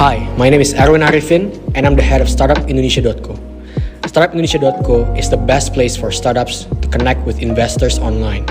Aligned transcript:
Hi, 0.00 0.16
my 0.38 0.48
name 0.48 0.62
is 0.62 0.72
Erwin 0.72 1.02
Arifin, 1.02 1.52
and 1.74 1.86
I'm 1.86 1.94
the 1.94 2.00
head 2.00 2.22
of 2.22 2.26
StartupIndonesia.co. 2.26 3.36
StartupIndonesia.co 4.08 5.12
is 5.12 5.28
the 5.28 5.36
best 5.36 5.74
place 5.74 5.94
for 5.94 6.10
startups 6.10 6.64
to 6.80 6.88
connect 6.88 7.20
with 7.26 7.42
investors 7.42 7.98
online. 7.98 8.48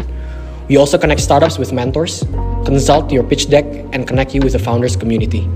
We 0.68 0.78
also 0.78 1.00
connect 1.00 1.22
startups 1.22 1.58
with 1.58 1.74
mentors, 1.74 2.24
consult 2.70 3.12
your 3.12 3.24
pitch 3.24 3.50
deck, 3.50 3.66
and 3.94 4.08
connect 4.08 4.36
you 4.36 4.42
with 4.42 4.54
the 4.54 4.60
founders 4.60 4.96
community. 4.96 5.50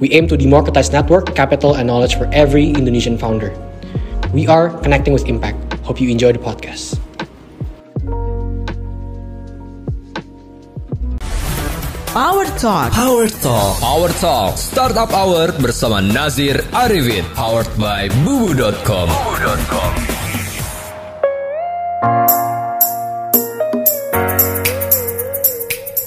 We 0.00 0.10
aim 0.10 0.26
to 0.26 0.36
democratize 0.36 0.90
network, 0.90 1.36
capital, 1.36 1.76
and 1.76 1.86
knowledge 1.86 2.16
for 2.16 2.26
every 2.32 2.70
Indonesian 2.70 3.16
founder. 3.16 3.54
We 4.34 4.48
are 4.48 4.76
connecting 4.82 5.12
with 5.12 5.26
impact. 5.26 5.74
Hope 5.86 6.00
you 6.00 6.10
enjoy 6.10 6.32
the 6.32 6.40
podcast. 6.40 6.98
Power 12.18 12.50
Talk. 12.58 12.90
Power 12.90 13.30
Talk. 13.30 13.78
Power 13.78 14.10
Talk. 14.18 14.58
Startup 14.58 15.06
Hour 15.14 15.54
bersama 15.62 16.02
Nazir 16.02 16.58
Arifin. 16.74 17.22
Powered 17.38 17.70
by 17.78 18.10
bubu.com. 18.26 19.06
Bubu.com. 19.06 19.90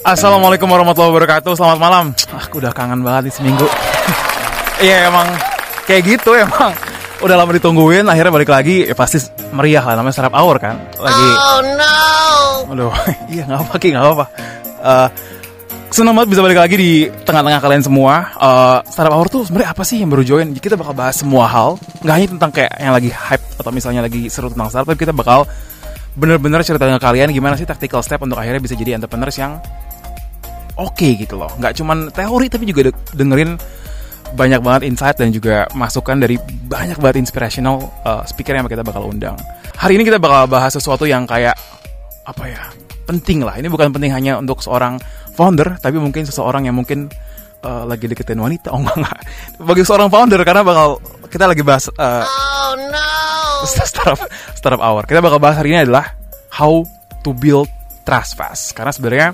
Assalamualaikum 0.04 0.68
warahmatullahi 0.68 1.16
wabarakatuh. 1.16 1.56
Selamat 1.56 1.80
malam. 1.80 2.04
Aku 2.44 2.60
udah 2.60 2.76
kangen 2.76 3.00
banget 3.00 3.32
nih 3.32 3.34
seminggu. 3.40 3.64
Iya 4.84 5.08
emang 5.08 5.32
kayak 5.88 6.02
gitu 6.04 6.36
emang. 6.36 6.76
Udah 7.24 7.40
lama 7.40 7.56
ditungguin, 7.56 8.04
akhirnya 8.04 8.36
balik 8.36 8.52
lagi. 8.52 8.84
Ya 8.84 8.92
pasti 8.92 9.16
meriah 9.56 9.80
lah 9.80 9.96
namanya 9.96 10.12
startup 10.12 10.36
hour 10.36 10.60
kan. 10.60 10.76
Lagi. 11.00 11.28
Oh 11.40 11.60
no. 11.64 11.96
Aduh, 12.68 12.92
iya 13.32 13.48
nggak 13.48 13.64
apa-apa, 13.64 13.76
nggak 13.80 14.04
apa-apa. 14.04 14.26
Uh, 14.82 15.08
senang 15.92 16.16
banget 16.16 16.32
bisa 16.32 16.40
balik 16.40 16.56
lagi 16.56 16.76
di 16.80 16.92
tengah-tengah 17.28 17.60
kalian 17.60 17.84
semua. 17.84 18.32
Uh, 18.40 18.78
startup 18.88 19.12
hour 19.12 19.28
tuh 19.28 19.44
sebenarnya 19.44 19.76
apa 19.76 19.84
sih 19.84 20.00
yang 20.00 20.08
baru 20.08 20.24
join? 20.24 20.56
Kita 20.56 20.80
bakal 20.80 20.96
bahas 20.96 21.20
semua 21.20 21.44
hal, 21.44 21.76
nggak 22.00 22.14
hanya 22.16 22.28
tentang 22.32 22.50
kayak 22.50 22.72
yang 22.80 22.94
lagi 22.96 23.10
hype 23.12 23.44
atau 23.60 23.70
misalnya 23.70 24.00
lagi 24.00 24.32
seru 24.32 24.48
tentang 24.48 24.72
startup, 24.72 24.88
tapi 24.88 25.04
kita 25.04 25.12
bakal 25.12 25.44
bener-bener 26.16 26.64
cerita 26.64 26.88
dengan 26.88 27.00
kalian 27.00 27.28
gimana 27.32 27.60
sih 27.60 27.68
tactical 27.68 28.00
step 28.00 28.24
untuk 28.24 28.40
akhirnya 28.40 28.60
bisa 28.60 28.72
jadi 28.72 28.96
entrepreneurs 28.96 29.36
yang 29.36 29.60
oke 30.80 30.96
okay 30.96 31.12
gitu 31.20 31.36
loh. 31.36 31.52
Nggak 31.60 31.76
cuman 31.76 32.08
teori 32.08 32.46
tapi 32.48 32.64
juga 32.64 32.88
dengerin 33.12 33.60
banyak 34.32 34.60
banget 34.64 34.82
insight 34.88 35.20
dan 35.20 35.28
juga 35.28 35.68
masukan 35.76 36.16
dari 36.16 36.40
banyak 36.72 36.96
banget 37.04 37.20
inspirational 37.20 37.84
uh, 38.08 38.24
speaker 38.24 38.56
yang 38.56 38.64
kita 38.64 38.80
bakal 38.80 39.12
undang. 39.12 39.36
Hari 39.76 40.00
ini 40.00 40.08
kita 40.08 40.16
bakal 40.16 40.48
bahas 40.48 40.72
sesuatu 40.72 41.04
yang 41.04 41.28
kayak 41.28 41.52
apa 42.24 42.44
ya 42.48 42.64
penting 43.04 43.44
lah. 43.44 43.60
Ini 43.60 43.68
bukan 43.68 43.92
penting 43.92 44.08
hanya 44.14 44.40
untuk 44.40 44.64
seorang 44.64 44.96
founder, 45.32 45.80
tapi 45.80 45.96
mungkin 45.96 46.28
seseorang 46.28 46.68
yang 46.68 46.76
mungkin 46.76 47.08
uh, 47.64 47.84
lagi 47.86 48.10
deketin 48.10 48.38
wanita. 48.38 48.74
Oh 48.74 48.82
enggak 48.82 48.96
enggak. 48.98 49.18
Bagi 49.62 49.82
seorang 49.86 50.08
founder 50.12 50.40
karena 50.42 50.62
bakal 50.66 50.98
kita 51.30 51.48
lagi 51.48 51.62
bahas 51.64 51.88
uh, 51.96 52.22
oh 52.26 52.72
no 52.90 53.08
startup 53.70 54.20
startup 54.54 54.82
hour. 54.82 55.02
Kita 55.06 55.22
bakal 55.22 55.38
bahas 55.40 55.56
hari 55.58 55.74
ini 55.74 55.88
adalah 55.88 56.12
how 56.52 56.84
to 57.24 57.30
build 57.32 57.70
trust 58.02 58.36
fast. 58.36 58.74
Karena 58.76 58.92
sebenarnya 58.92 59.28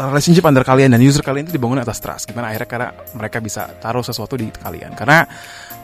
relationship 0.00 0.44
antara 0.48 0.64
kalian 0.64 0.96
dan 0.96 1.00
user 1.04 1.20
kalian 1.20 1.48
itu 1.48 1.56
dibangun 1.56 1.80
atas 1.82 2.00
trust. 2.00 2.24
Gimana 2.28 2.52
akhirnya 2.52 2.68
karena 2.68 2.88
mereka 3.16 3.38
bisa 3.42 3.68
taruh 3.80 4.04
sesuatu 4.04 4.36
di 4.36 4.48
kalian. 4.48 4.96
Karena 4.96 5.24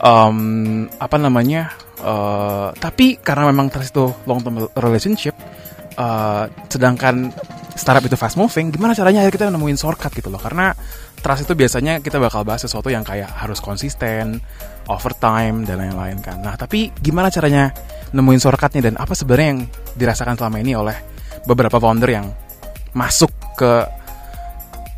um, 0.00 0.86
apa 1.00 1.16
namanya? 1.16 1.72
Uh, 1.96 2.76
tapi 2.76 3.16
karena 3.16 3.48
memang 3.48 3.72
trust 3.72 3.96
itu 3.96 4.12
long 4.28 4.44
term 4.44 4.68
relationship, 4.76 5.32
uh, 5.96 6.44
sedangkan 6.68 7.32
startup 7.76 8.02
itu 8.08 8.16
fast 8.16 8.40
moving, 8.40 8.72
gimana 8.72 8.96
caranya 8.96 9.28
kita 9.28 9.52
nemuin 9.52 9.76
shortcut 9.76 10.10
gitu 10.16 10.32
loh? 10.32 10.40
Karena 10.40 10.72
trust 11.20 11.44
itu 11.44 11.52
biasanya 11.52 12.00
kita 12.00 12.16
bakal 12.16 12.42
bahas 12.42 12.64
sesuatu 12.64 12.88
yang 12.88 13.04
kayak 13.04 13.28
harus 13.28 13.60
konsisten, 13.60 14.40
overtime 14.88 15.68
dan 15.68 15.84
lain-lain 15.84 16.18
kan. 16.24 16.40
Nah, 16.40 16.56
tapi 16.56 16.90
gimana 16.98 17.28
caranya 17.28 17.70
nemuin 18.16 18.40
shortcutnya 18.40 18.90
dan 18.90 18.94
apa 18.96 19.12
sebenarnya 19.12 19.48
yang 19.52 19.60
dirasakan 19.94 20.34
selama 20.40 20.56
ini 20.64 20.72
oleh 20.72 20.96
beberapa 21.44 21.76
founder 21.76 22.10
yang 22.10 22.26
masuk 22.96 23.30
ke 23.54 23.84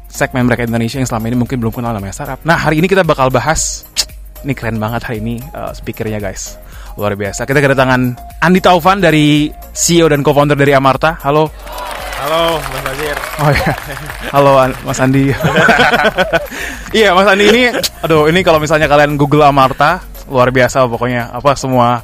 segmen 0.08 0.46
mereka 0.48 0.64
Indonesia 0.64 0.98
yang 0.98 1.08
selama 1.08 1.28
ini 1.30 1.36
mungkin 1.36 1.58
belum 1.60 1.72
kenal 1.74 1.92
namanya 1.92 2.14
startup. 2.14 2.40
Nah, 2.42 2.56
hari 2.56 2.80
ini 2.80 2.86
kita 2.86 3.04
bakal 3.04 3.28
bahas 3.28 3.84
ini 4.46 4.54
keren 4.54 4.78
banget 4.78 5.04
hari 5.04 5.18
ini 5.20 5.42
uh, 5.52 5.74
speakernya 5.74 6.22
guys. 6.22 6.56
Luar 6.98 7.14
biasa. 7.14 7.46
Kita 7.46 7.62
kedatangan 7.62 8.00
Andi 8.42 8.58
Taufan 8.58 8.98
dari 8.98 9.46
CEO 9.70 10.10
dan 10.10 10.26
co-founder 10.26 10.58
dari 10.58 10.74
Amarta. 10.74 11.14
Halo. 11.22 11.46
Halo, 12.18 12.58
Mas 12.58 12.82
Nazir. 12.82 13.16
Oh 13.38 13.50
ya. 13.54 13.72
Halo 14.34 14.50
Mas 14.82 14.98
Andi. 14.98 15.30
iya, 16.98 17.14
Mas 17.14 17.30
Andi 17.30 17.46
ini 17.46 17.62
aduh, 18.02 18.26
ini 18.26 18.42
kalau 18.42 18.58
misalnya 18.58 18.90
kalian 18.90 19.14
Google 19.14 19.46
Amarta, 19.46 20.02
luar 20.26 20.50
biasa 20.50 20.82
pokoknya. 20.90 21.30
Apa 21.30 21.54
semua 21.54 22.02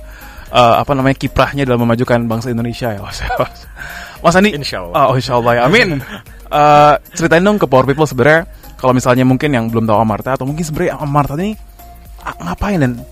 uh, 0.54 0.74
apa 0.78 0.94
namanya 0.94 1.18
kiprahnya 1.18 1.66
dalam 1.66 1.82
memajukan 1.82 2.22
bangsa 2.30 2.54
Indonesia 2.54 2.94
ya. 2.94 3.02
Mas 3.02 4.34
Andi. 4.38 4.54
Insya 4.54 4.86
Allah. 4.86 5.10
Oh, 5.10 5.18
insya 5.18 5.34
Allah 5.34 5.52
ya. 5.58 5.62
Amin. 5.66 5.98
uh, 6.54 6.94
ceritain 7.18 7.42
dong 7.42 7.58
ke 7.58 7.66
Power 7.66 7.82
People 7.82 8.06
sebenarnya 8.06 8.46
kalau 8.78 8.94
misalnya 8.94 9.26
mungkin 9.26 9.50
yang 9.50 9.66
belum 9.66 9.82
tahu 9.82 9.98
Amarta 9.98 10.38
atau 10.38 10.46
mungkin 10.46 10.62
sebenarnya 10.62 10.94
Amarta 11.02 11.34
ini 11.34 11.58
ngapain 12.22 12.78
dan 12.78 13.02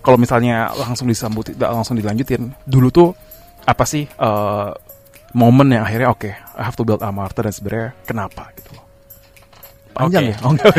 kalau 0.00 0.16
misalnya 0.16 0.72
langsung 0.72 1.04
disambut 1.04 1.52
langsung 1.60 1.94
dilanjutin 2.00 2.50
dulu 2.64 2.88
tuh 2.88 3.08
apa 3.68 3.84
sih 3.84 4.08
uh, 4.18 4.72
momen 5.36 5.70
yang 5.70 5.84
akhirnya 5.86 6.08
oke 6.10 6.26
okay, 6.26 6.34
I 6.58 6.62
have 6.66 6.76
to 6.78 6.84
build 6.86 7.02
Amarta 7.02 7.42
dan 7.46 7.54
sebenarnya 7.54 7.94
kenapa 8.06 8.50
gitu 8.58 8.74
loh 8.74 8.84
panjang 9.90 10.24
okay. 10.26 10.32
ya 10.32 10.36
oh 10.42 10.50
enggak 10.54 10.74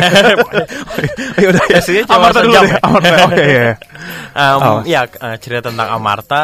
ya 1.42 1.48
udah 1.52 1.64
ya 1.70 1.82
Amarta 2.10 2.40
dulu 2.42 2.56
deh 2.56 2.74
Amarta 2.82 3.12
oke 3.12 3.34
okay, 3.36 3.48
ya 3.52 3.70
um, 4.42 4.60
oh. 4.60 4.80
ya 4.88 5.02
uh, 5.08 5.38
cerita 5.40 5.70
tentang 5.70 5.90
Amarta 5.92 6.42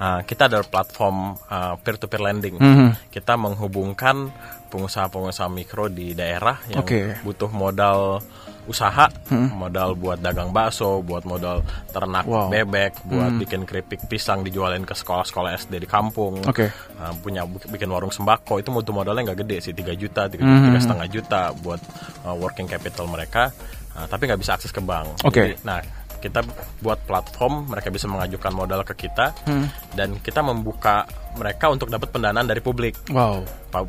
uh, 0.00 0.20
kita 0.24 0.42
adalah 0.48 0.66
platform 0.66 1.36
uh, 1.48 1.74
peer 1.80 1.96
to 1.96 2.06
peer 2.08 2.22
lending 2.24 2.56
mm 2.56 2.74
-hmm. 2.74 2.90
kita 3.12 3.36
menghubungkan 3.36 4.32
pengusaha-pengusaha 4.68 5.48
mikro 5.48 5.86
di 5.88 6.12
daerah 6.12 6.58
yang 6.68 6.82
okay. 6.82 7.16
butuh 7.22 7.48
modal 7.48 8.20
usaha, 8.66 9.06
hmm. 9.30 9.54
modal 9.54 9.94
buat 9.94 10.18
dagang 10.18 10.50
bakso, 10.50 11.00
buat 11.02 11.22
modal 11.22 11.62
ternak 11.90 12.26
wow. 12.26 12.50
bebek, 12.50 13.02
buat 13.06 13.30
hmm. 13.32 13.40
bikin 13.42 13.60
keripik 13.62 14.00
pisang 14.10 14.42
dijualin 14.42 14.82
ke 14.82 14.94
sekolah-sekolah 14.94 15.54
SD 15.56 15.86
di 15.86 15.88
kampung, 15.88 16.42
okay. 16.42 16.70
uh, 16.98 17.14
punya 17.22 17.46
bikin 17.46 17.88
warung 17.88 18.10
sembako 18.10 18.58
itu 18.58 18.68
mutu 18.74 18.90
modalnya 18.90 19.32
nggak 19.32 19.40
gede 19.46 19.56
sih 19.70 19.72
3 19.72 19.94
juta, 19.94 20.26
tiga 20.26 20.44
hmm. 20.44 20.76
setengah 20.82 21.06
juta 21.08 21.42
buat 21.62 21.80
uh, 22.26 22.36
working 22.36 22.66
capital 22.66 23.06
mereka, 23.06 23.54
uh, 23.94 24.06
tapi 24.10 24.26
nggak 24.26 24.40
bisa 24.42 24.58
akses 24.58 24.74
ke 24.74 24.82
bank. 24.82 25.22
Okay. 25.22 25.54
Jadi, 25.54 25.62
nah 25.62 25.80
kita 26.16 26.42
buat 26.82 26.98
platform 27.04 27.70
mereka 27.70 27.92
bisa 27.92 28.08
mengajukan 28.10 28.50
modal 28.50 28.82
ke 28.82 29.06
kita 29.06 29.36
hmm. 29.46 29.94
dan 29.94 30.16
kita 30.18 30.40
membuka 30.42 31.06
mereka 31.36 31.70
untuk 31.70 31.92
dapat 31.92 32.08
pendanaan 32.10 32.48
dari 32.48 32.64
publik. 32.64 32.96
Wow. 33.12 33.44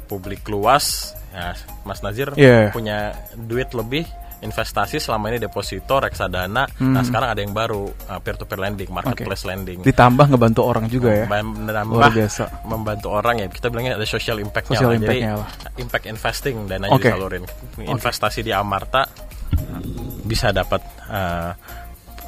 Publik 0.05 0.43
luas, 0.51 1.15
ya 1.31 1.55
Mas 1.87 2.03
Nazir 2.03 2.35
yeah. 2.35 2.69
punya 2.75 3.15
duit 3.33 3.71
lebih 3.71 4.03
investasi 4.41 5.01
selama 5.01 5.33
ini 5.33 5.41
deposito 5.41 5.97
reksadana 5.97 6.67
hmm. 6.67 6.93
nah 6.93 7.01
sekarang 7.01 7.29
ada 7.33 7.41
yang 7.41 7.53
baru 7.53 7.89
uh, 7.89 8.19
peer 8.21 8.37
to 8.37 8.45
peer 8.45 8.61
lending 8.61 8.89
marketplace 8.89 9.43
okay. 9.43 9.49
lending 9.53 9.77
ditambah 9.81 10.25
ngebantu 10.29 10.61
orang 10.65 10.85
juga 10.89 11.09
ya 11.13 11.25
menambah 11.29 11.97
Luar 11.97 12.13
biasa. 12.13 12.43
membantu 12.69 13.07
orang 13.13 13.35
ya 13.41 13.47
kita 13.49 13.67
bilangnya 13.73 13.97
ada 13.97 14.07
social 14.07 14.37
impactnya 14.41 14.77
social 14.77 14.93
lah. 14.93 14.99
Impact 15.01 15.19
jadi 15.19 15.33
lah. 15.33 15.49
impact 15.81 16.05
investing 16.05 16.55
dananya 16.69 16.93
okay. 16.93 17.09
disalurin 17.09 17.43
investasi 17.81 18.39
okay. 18.41 18.47
di 18.47 18.51
Amarta 18.53 19.01
bisa 20.27 20.51
dapat 20.51 20.83
uh, 21.07 21.51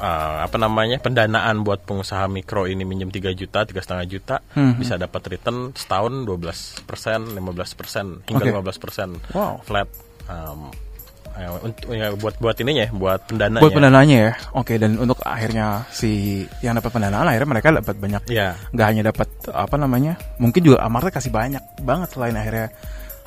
uh, 0.00 0.36
apa 0.42 0.56
namanya 0.56 0.96
pendanaan 0.98 1.60
buat 1.60 1.84
pengusaha 1.84 2.26
mikro 2.26 2.64
ini 2.64 2.82
minjem 2.88 3.12
3 3.12 3.36
juta 3.36 3.68
tiga 3.68 3.84
setengah 3.84 4.06
juta 4.08 4.36
hmm. 4.56 4.80
bisa 4.80 4.96
dapat 4.96 5.22
return 5.28 5.76
setahun 5.76 6.24
12 6.24 6.88
persen 6.88 7.20
15 7.36 7.78
persen 7.78 8.06
hingga 8.24 8.44
okay. 8.48 8.56
15 8.56 8.82
persen 8.82 9.08
wow. 9.36 9.60
flat 9.60 9.88
um, 10.26 10.72
untuk 11.62 11.94
ya 11.94 12.12
buat 12.14 12.34
buat 12.36 12.56
ininya 12.60 12.84
ya 12.86 12.90
buat 12.92 13.20
pendananya. 13.26 13.62
Buat 13.62 13.74
pendananya 13.76 14.16
ya. 14.16 14.32
Oke 14.54 14.76
dan 14.76 14.98
untuk 15.00 15.18
akhirnya 15.24 15.86
si 15.88 16.42
yang 16.60 16.76
dapat 16.76 16.90
pendanaan 16.92 17.26
akhirnya 17.26 17.48
mereka 17.48 17.68
dapat 17.74 17.96
banyak. 17.96 18.22
Ya 18.28 18.58
nggak 18.74 18.86
hanya 18.86 19.02
dapat 19.10 19.28
apa 19.50 19.76
namanya 19.80 20.14
mungkin 20.36 20.60
juga 20.60 20.82
Amarta 20.84 21.10
kasih 21.14 21.32
banyak 21.32 21.62
banget 21.80 22.08
selain 22.12 22.36
akhirnya 22.36 22.68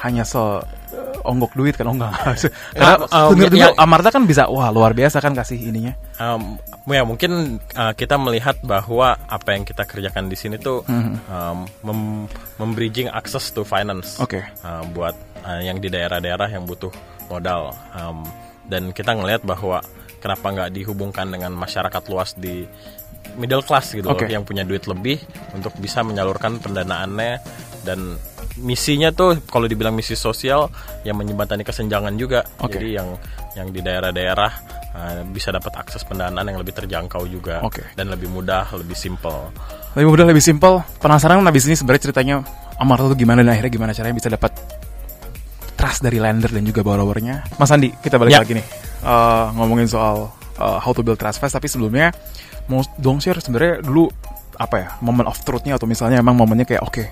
hanya 0.04 0.28
se 0.28 0.36
uh, 0.36 0.60
onggok 1.24 1.56
duit 1.56 1.80
kan 1.80 1.88
oh 1.88 1.96
enggak 1.96 2.12
karena 2.76 2.96
um, 3.08 3.32
denger 3.40 3.56
ya, 3.56 3.68
Amarta 3.80 4.12
kan 4.12 4.28
bisa 4.28 4.52
wah 4.52 4.68
luar 4.68 4.92
biasa 4.92 5.24
kan 5.24 5.32
kasih 5.32 5.56
ininya. 5.56 5.96
Um, 6.20 6.60
ya 6.92 7.08
mungkin 7.08 7.64
uh, 7.80 7.96
kita 7.96 8.20
melihat 8.20 8.60
bahwa 8.68 9.16
apa 9.32 9.56
yang 9.56 9.64
kita 9.64 9.88
kerjakan 9.88 10.28
di 10.28 10.36
sini 10.36 10.60
tuh 10.60 10.84
mm-hmm. 10.84 11.16
um, 11.32 11.58
mem 11.88 12.00
membridging 12.60 13.08
access 13.08 13.56
to 13.56 13.64
finance. 13.64 14.20
Okay. 14.20 14.44
uh, 14.68 14.84
buat 14.92 15.16
uh, 15.48 15.64
yang 15.64 15.80
di 15.80 15.88
daerah-daerah 15.88 16.52
yang 16.52 16.68
butuh 16.68 16.92
modal 17.34 17.74
um, 17.98 18.22
dan 18.70 18.94
kita 18.94 19.18
ngelihat 19.18 19.42
bahwa 19.42 19.82
kenapa 20.22 20.46
nggak 20.54 20.70
dihubungkan 20.72 21.28
dengan 21.28 21.52
masyarakat 21.58 22.04
luas 22.08 22.38
di 22.38 22.64
middle 23.36 23.66
class 23.66 23.92
gitu 23.92 24.08
okay. 24.08 24.30
loh 24.30 24.40
yang 24.40 24.44
punya 24.46 24.64
duit 24.64 24.86
lebih 24.86 25.18
untuk 25.58 25.74
bisa 25.82 26.06
menyalurkan 26.06 26.62
pendanaannya 26.62 27.42
dan 27.84 28.16
misinya 28.62 29.10
tuh 29.10 29.42
kalau 29.50 29.66
dibilang 29.66 29.98
misi 29.98 30.14
sosial 30.14 30.70
yang 31.02 31.18
menjembatani 31.18 31.66
kesenjangan 31.66 32.14
juga. 32.16 32.46
Okay. 32.62 32.80
Jadi 32.80 32.90
yang 32.96 33.10
yang 33.54 33.68
di 33.74 33.82
daerah-daerah 33.82 34.52
uh, 34.94 35.22
bisa 35.30 35.50
dapat 35.50 35.74
akses 35.78 36.06
pendanaan 36.06 36.46
yang 36.46 36.60
lebih 36.62 36.74
terjangkau 36.74 37.26
juga 37.26 37.62
okay. 37.66 37.86
dan 37.98 38.14
lebih 38.14 38.30
mudah, 38.30 38.70
lebih 38.78 38.96
simple. 38.96 39.50
Lebih 39.98 40.08
mudah, 40.10 40.26
lebih 40.30 40.44
simple. 40.44 40.82
Penasaran 41.02 41.42
habis 41.42 41.66
ini 41.66 41.76
sebenarnya 41.78 42.10
ceritanya 42.10 42.36
Amarta 42.82 43.06
tuh 43.06 43.18
gimana 43.18 43.46
dan 43.46 43.54
akhirnya 43.54 43.74
gimana 43.74 43.92
caranya 43.94 44.18
bisa 44.18 44.30
dapat 44.34 44.52
trust 45.84 46.00
dari 46.00 46.16
lender 46.16 46.48
dan 46.48 46.64
juga 46.64 46.80
borrowernya. 46.80 47.60
Mas 47.60 47.68
Andi, 47.68 47.92
kita 48.00 48.16
balik 48.16 48.32
ya. 48.32 48.40
lagi 48.40 48.56
nih 48.56 48.66
uh, 49.04 49.52
ngomongin 49.60 49.92
soal 49.92 50.32
uh, 50.56 50.80
how 50.80 50.96
to 50.96 51.04
build 51.04 51.20
trust 51.20 51.44
fast. 51.44 51.60
Tapi 51.60 51.68
sebelumnya 51.68 52.16
mau 52.72 52.80
dong 52.96 53.20
share 53.20 53.44
sebenarnya 53.44 53.84
dulu 53.84 54.08
apa 54.56 54.76
ya 54.80 54.88
moment 55.04 55.28
of 55.28 55.36
truthnya 55.44 55.76
atau 55.76 55.84
misalnya 55.84 56.24
emang 56.24 56.40
momennya 56.40 56.64
kayak 56.64 56.88
oke 56.88 57.04
okay, 57.04 57.08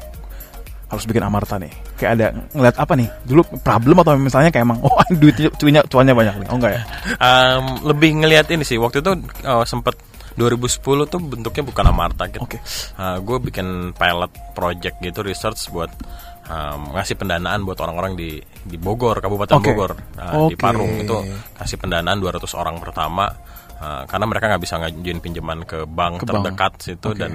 harus 0.88 1.04
bikin 1.04 1.20
Amarta 1.20 1.60
nih. 1.60 1.74
Kayak 2.00 2.12
ada 2.16 2.26
ngeliat 2.56 2.76
apa 2.80 2.94
nih? 2.96 3.10
Dulu 3.28 3.42
problem 3.60 3.98
atau 4.08 4.16
misalnya 4.16 4.56
kayak 4.56 4.64
emang 4.64 4.80
oh 4.88 4.96
duitnya 5.12 5.52
cuannya 5.52 5.82
cuannya 5.92 6.14
banyak 6.16 6.36
nih. 6.40 6.48
Oh 6.48 6.56
enggak 6.56 6.72
ya? 6.72 6.82
Um, 7.20 7.64
lebih 7.92 8.24
ngeliat 8.24 8.48
ini 8.56 8.64
sih. 8.64 8.80
Waktu 8.80 9.04
itu 9.04 9.12
uh, 9.44 9.68
sempet 9.68 10.00
2010 10.40 11.12
tuh 11.12 11.20
bentuknya 11.20 11.64
bukan 11.68 11.86
Amarta 11.92 12.24
gitu. 12.32 12.48
Okay. 12.48 12.64
Uh, 12.96 13.20
gue 13.20 13.52
bikin 13.52 13.92
pilot 14.00 14.32
project 14.56 14.96
gitu 15.04 15.20
research 15.28 15.68
buat 15.76 15.92
um, 16.52 16.92
ngasih 16.92 17.16
pendanaan 17.16 17.64
buat 17.64 17.80
orang-orang 17.80 18.20
di 18.20 18.44
di 18.44 18.76
Bogor, 18.76 19.24
Kabupaten 19.24 19.56
okay. 19.58 19.72
Bogor, 19.72 19.92
uh, 20.20 20.46
okay. 20.46 20.50
di 20.52 20.56
Parung 20.60 20.92
itu 21.00 21.18
kasih 21.56 21.78
pendanaan 21.80 22.20
200 22.20 22.44
orang 22.60 22.76
pertama 22.84 23.26
uh, 23.80 24.04
karena 24.06 24.26
mereka 24.28 24.46
nggak 24.52 24.64
bisa 24.64 24.76
ngajuin 24.84 25.20
pinjaman 25.24 25.60
ke 25.64 25.88
bank 25.88 26.22
ke 26.22 26.26
terdekat 26.28 26.74
bank. 26.76 26.84
situ 26.84 27.10
okay. 27.16 27.20
dan 27.20 27.32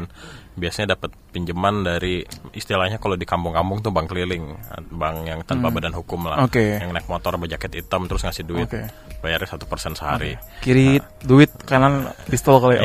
biasanya 0.56 0.97
dapat 0.97 1.12
pinjaman 1.37 1.85
dari 1.85 2.25
istilahnya 2.56 2.97
kalau 2.97 3.12
di 3.12 3.29
kampung-kampung 3.29 3.85
tuh 3.85 3.93
bank 3.93 4.08
keliling, 4.08 4.56
bank 4.88 5.29
yang 5.29 5.41
tanpa 5.44 5.69
hmm. 5.69 5.76
badan 5.76 5.94
hukum 5.94 6.25
lah, 6.25 6.49
okay. 6.49 6.81
yang 6.81 6.97
naik 6.97 7.05
motor 7.12 7.37
berjaket 7.37 7.85
hitam 7.85 8.08
terus 8.08 8.25
ngasih 8.25 8.44
duit, 8.49 8.64
okay. 8.64 8.88
bayar 9.20 9.44
satu 9.44 9.69
persen 9.69 9.93
sehari. 9.93 10.41
Okay. 10.41 10.64
Kiri 10.64 10.88
nah, 10.97 11.05
duit, 11.29 11.53
kanan 11.69 12.08
pistol 12.32 12.56
kali 12.56 12.81
ya. 12.81 12.85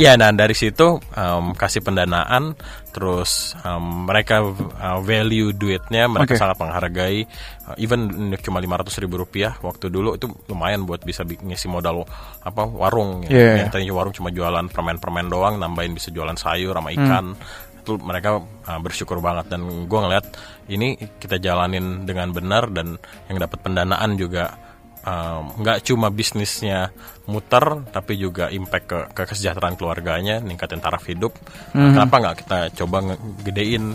Iya, 0.00 0.16
nah 0.20 0.32
dari 0.32 0.56
situ 0.56 0.96
um, 0.96 1.52
kasih 1.52 1.84
pendanaan, 1.84 2.56
terus 2.96 3.52
um, 3.60 4.08
mereka 4.08 4.40
uh, 4.80 4.98
value 5.04 5.52
duitnya, 5.52 6.08
mereka 6.08 6.32
okay. 6.32 6.40
sangat 6.40 6.56
menghargai, 6.56 7.28
uh, 7.68 7.76
even 7.76 8.32
cuma 8.40 8.56
lima 8.56 8.80
ratus 8.80 8.96
ribu 9.04 9.20
rupiah 9.20 9.52
waktu 9.60 9.92
dulu 9.92 10.16
itu 10.16 10.32
lumayan 10.48 10.88
buat 10.88 11.04
bisa 11.04 11.28
ngisi 11.28 11.68
modal 11.68 12.08
apa 12.40 12.64
warung, 12.64 13.28
yeah. 13.28 13.60
yang 13.60 13.68
tadinya 13.68 13.92
warung 14.00 14.16
cuma 14.16 14.32
jualan 14.32 14.72
permen-permen 14.72 15.28
doang, 15.28 15.60
nambahin 15.60 15.92
bisa 15.92 16.05
jualan 16.10 16.36
sayur 16.36 16.74
sama 16.76 16.90
ikan 16.94 17.34
hmm. 17.34 17.80
itu 17.82 17.92
mereka 18.02 18.42
uh, 18.42 18.80
bersyukur 18.82 19.22
banget 19.22 19.50
dan 19.54 19.62
gue 19.64 19.98
ngeliat 19.98 20.26
ini 20.70 20.98
kita 21.18 21.38
jalanin 21.38 22.02
dengan 22.02 22.34
benar 22.34 22.68
dan 22.70 22.98
yang 23.30 23.38
dapat 23.38 23.58
pendanaan 23.62 24.18
juga 24.18 24.66
nggak 25.06 25.78
um, 25.78 25.84
cuma 25.86 26.10
bisnisnya 26.10 26.90
muter 27.30 27.86
tapi 27.94 28.18
juga 28.18 28.50
impact 28.50 28.86
ke, 28.90 28.98
ke 29.14 29.22
kesejahteraan 29.30 29.78
keluarganya 29.78 30.42
ningkatin 30.42 30.82
taraf 30.82 31.06
hidup 31.06 31.30
hmm. 31.78 31.94
kenapa 31.94 32.14
nggak 32.18 32.36
kita 32.42 32.58
coba 32.82 33.14
gedein 33.46 33.94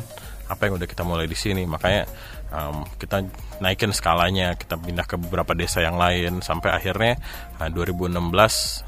apa 0.52 0.68
yang 0.68 0.76
udah 0.76 0.90
kita 0.90 1.08
mulai 1.08 1.32
di 1.32 1.38
sini 1.40 1.64
makanya 1.64 2.04
um, 2.52 2.84
kita 3.00 3.24
naikin 3.64 3.96
skalanya 3.96 4.60
kita 4.60 4.76
pindah 4.76 5.08
ke 5.08 5.16
beberapa 5.16 5.56
desa 5.56 5.80
yang 5.80 5.96
lain 5.96 6.44
sampai 6.44 6.76
akhirnya 6.76 7.16
uh, 7.64 7.72
2016 7.72 8.20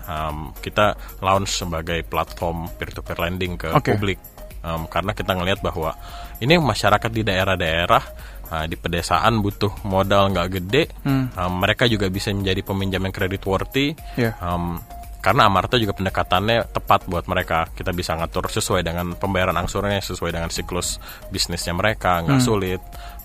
um, 0.03 0.51
kita 0.59 0.99
launch 1.23 1.63
sebagai 1.63 2.03
platform 2.03 2.67
peer 2.75 2.91
to 2.91 2.99
peer 2.99 3.17
lending 3.23 3.55
ke 3.55 3.71
okay. 3.71 3.95
publik 3.95 4.19
um, 4.61 4.85
karena 4.91 5.15
kita 5.15 5.31
ngelihat 5.31 5.63
bahwa 5.63 5.95
ini 6.43 6.59
masyarakat 6.59 7.11
di 7.11 7.23
daerah-daerah 7.23 8.03
uh, 8.51 8.65
di 8.67 8.75
pedesaan 8.75 9.39
butuh 9.39 9.87
modal 9.87 10.35
nggak 10.35 10.49
gede 10.59 10.83
hmm. 11.07 11.39
um, 11.39 11.53
mereka 11.63 11.87
juga 11.87 12.11
bisa 12.11 12.35
menjadi 12.35 12.59
peminjam 12.59 13.03
yang 13.03 13.15
kredit 13.15 13.43
worthy 13.47 13.95
yeah. 14.19 14.35
um, 14.43 14.83
karena 15.23 15.47
Amarta 15.47 15.79
juga 15.79 15.95
pendekatannya 15.95 16.67
tepat 16.75 17.07
buat 17.07 17.23
mereka 17.31 17.71
kita 17.71 17.95
bisa 17.95 18.11
ngatur 18.19 18.51
sesuai 18.51 18.83
dengan 18.83 19.15
pembayaran 19.15 19.55
angsurnya 19.55 20.03
sesuai 20.03 20.35
dengan 20.35 20.51
siklus 20.51 20.99
bisnisnya 21.31 21.71
mereka 21.71 22.19
nggak 22.27 22.43
hmm. 22.43 22.45
sulit 22.45 22.81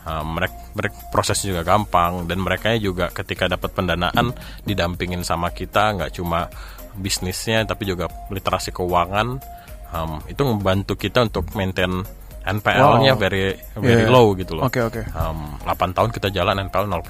uh, 0.07 0.23
mereka, 0.23 0.55
mereka 0.79 0.97
proses 1.11 1.43
juga 1.43 1.67
gampang 1.67 2.31
dan 2.31 2.39
mereka 2.39 2.71
juga 2.79 3.11
ketika 3.11 3.51
dapat 3.51 3.75
pendanaan 3.75 4.31
didampingin 4.63 5.27
sama 5.27 5.51
kita 5.51 5.99
nggak 5.99 6.15
cuma 6.15 6.47
bisnisnya 6.95 7.67
tapi 7.67 7.83
juga 7.91 8.07
literasi 8.31 8.71
keuangan 8.71 9.43
um, 9.91 10.23
itu 10.31 10.43
membantu 10.47 10.95
kita 10.95 11.27
untuk 11.27 11.51
maintain 11.59 12.07
NPL-nya 12.49 13.13
wow. 13.13 13.21
very 13.21 13.59
very 13.77 14.09
yeah. 14.09 14.15
low 14.15 14.33
gitu 14.33 14.57
loh. 14.57 14.65
Oke 14.65 14.81
okay, 14.81 15.05
oke. 15.05 15.05
Okay. 15.05 15.21
Um, 15.21 15.61
8 15.69 15.93
tahun 15.93 16.11
kita 16.17 16.29
jalan 16.33 16.57
NPL 16.65 16.89
0%. 16.89 17.05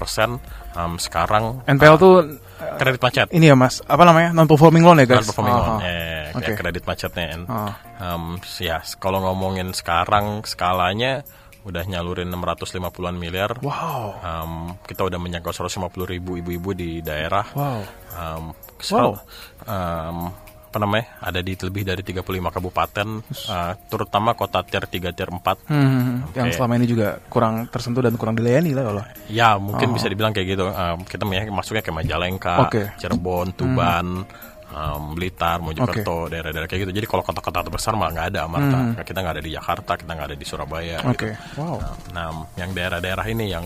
Um, 0.75 0.99
sekarang 0.99 1.63
NPL 1.63 1.95
uh, 1.95 2.01
tuh 2.01 2.15
kredit 2.59 3.01
macet. 3.01 3.27
Ini 3.31 3.55
ya 3.55 3.57
Mas, 3.57 3.81
apa 3.87 4.03
namanya? 4.03 4.31
Non 4.35 4.51
performing 4.51 4.83
loan 4.83 5.03
ya 5.03 5.07
guys. 5.07 5.25
Non 5.25 5.29
performing 5.31 5.55
oh, 5.55 5.61
loan. 5.61 5.71
Oh. 5.71 5.79
Eh, 5.83 6.25
okay. 6.35 6.53
ya, 6.53 6.59
kredit 6.59 6.85
macetnya. 6.85 7.27
Oh. 7.47 7.73
Um, 8.03 8.25
ya 8.59 8.79
kalau 8.99 9.23
ngomongin 9.23 9.71
sekarang 9.73 10.43
skalanya 10.43 11.23
udah 11.69 11.85
nyalurin 11.85 12.33
650-an 12.33 13.17
miliar. 13.21 13.53
Wow. 13.61 14.17
Um, 14.25 14.53
kita 14.89 15.05
udah 15.05 15.21
menyangkau 15.21 15.53
150 15.53 16.09
ribu 16.09 16.41
ibu-ibu 16.41 16.71
di 16.73 17.05
daerah. 17.05 17.45
Wow. 17.53 17.81
Um, 18.17 18.45
wow. 18.89 19.11
Um, 19.69 20.19
apa 20.69 20.77
namanya 20.85 21.17
ada 21.25 21.41
di 21.41 21.57
lebih 21.57 21.81
dari 21.81 22.05
35 22.05 22.29
kabupaten 22.29 23.09
uh, 23.49 23.73
terutama 23.89 24.37
kota 24.37 24.61
tier 24.61 24.85
3 24.85 25.17
tier 25.17 25.31
4 25.33 25.41
hmm, 25.41 25.73
hmm, 25.73 25.73
hmm. 25.73 26.17
okay. 26.29 26.39
yang 26.45 26.49
selama 26.53 26.73
ini 26.77 26.87
juga 26.87 27.17
kurang 27.33 27.73
tersentuh 27.73 28.05
dan 28.05 28.21
kurang 28.21 28.37
dilayani 28.37 28.77
lah 28.77 28.85
kalau 28.85 29.03
ya 29.33 29.57
mungkin 29.57 29.89
oh. 29.89 29.95
bisa 29.97 30.13
dibilang 30.13 30.37
kayak 30.37 30.47
gitu 30.53 30.69
uh, 30.69 31.01
kita 31.09 31.25
masuknya 31.49 31.81
ke 31.81 31.89
Majalengka 31.89 32.69
okay. 32.69 32.87
Cirebon 33.01 33.57
Tuban 33.57 34.29
hmm. 34.29 34.77
um, 34.77 35.17
Blitar 35.17 35.65
Mojokerto 35.65 36.29
okay. 36.29 36.37
daerah-daerah 36.37 36.69
kayak 36.69 36.81
gitu 36.85 36.93
jadi 36.93 37.07
kalau 37.09 37.25
kota-kota 37.25 37.65
besar 37.73 37.97
mah 37.97 38.13
nggak 38.13 38.27
ada 38.37 38.41
Amarta 38.45 38.79
hmm. 38.79 38.93
kita 39.09 39.19
nggak 39.25 39.35
ada 39.41 39.45
di 39.49 39.53
Jakarta 39.57 39.93
kita 39.97 40.11
nggak 40.13 40.29
ada 40.29 40.37
di 40.37 40.45
Surabaya 40.45 40.99
okay. 41.09 41.33
gitu. 41.33 41.65
wow. 41.65 41.81
nah, 41.81 41.97
nah 42.13 42.29
yang 42.61 42.77
daerah-daerah 42.77 43.25
ini 43.33 43.49
yang 43.49 43.65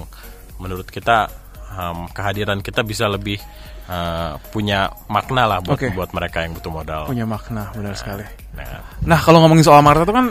menurut 0.62 0.86
kita 0.86 1.26
um, 1.74 2.06
kehadiran 2.14 2.62
kita 2.62 2.86
bisa 2.86 3.10
lebih 3.10 3.42
uh, 3.88 4.38
punya 4.52 4.90
makna 5.08 5.48
lah 5.48 5.58
buat 5.64 5.78
okay. 5.78 5.90
buat 5.94 6.10
mereka 6.14 6.44
yang 6.44 6.52
butuh 6.54 6.72
modal. 6.72 7.02
Punya 7.08 7.26
makna 7.26 7.72
benar 7.74 7.94
nah, 7.94 7.98
sekali. 7.98 8.24
Nah, 8.54 8.82
nah 9.02 9.18
kalau 9.18 9.42
ngomongin 9.42 9.64
soal 9.66 9.80
Marta 9.80 10.04
itu 10.04 10.14
kan 10.14 10.30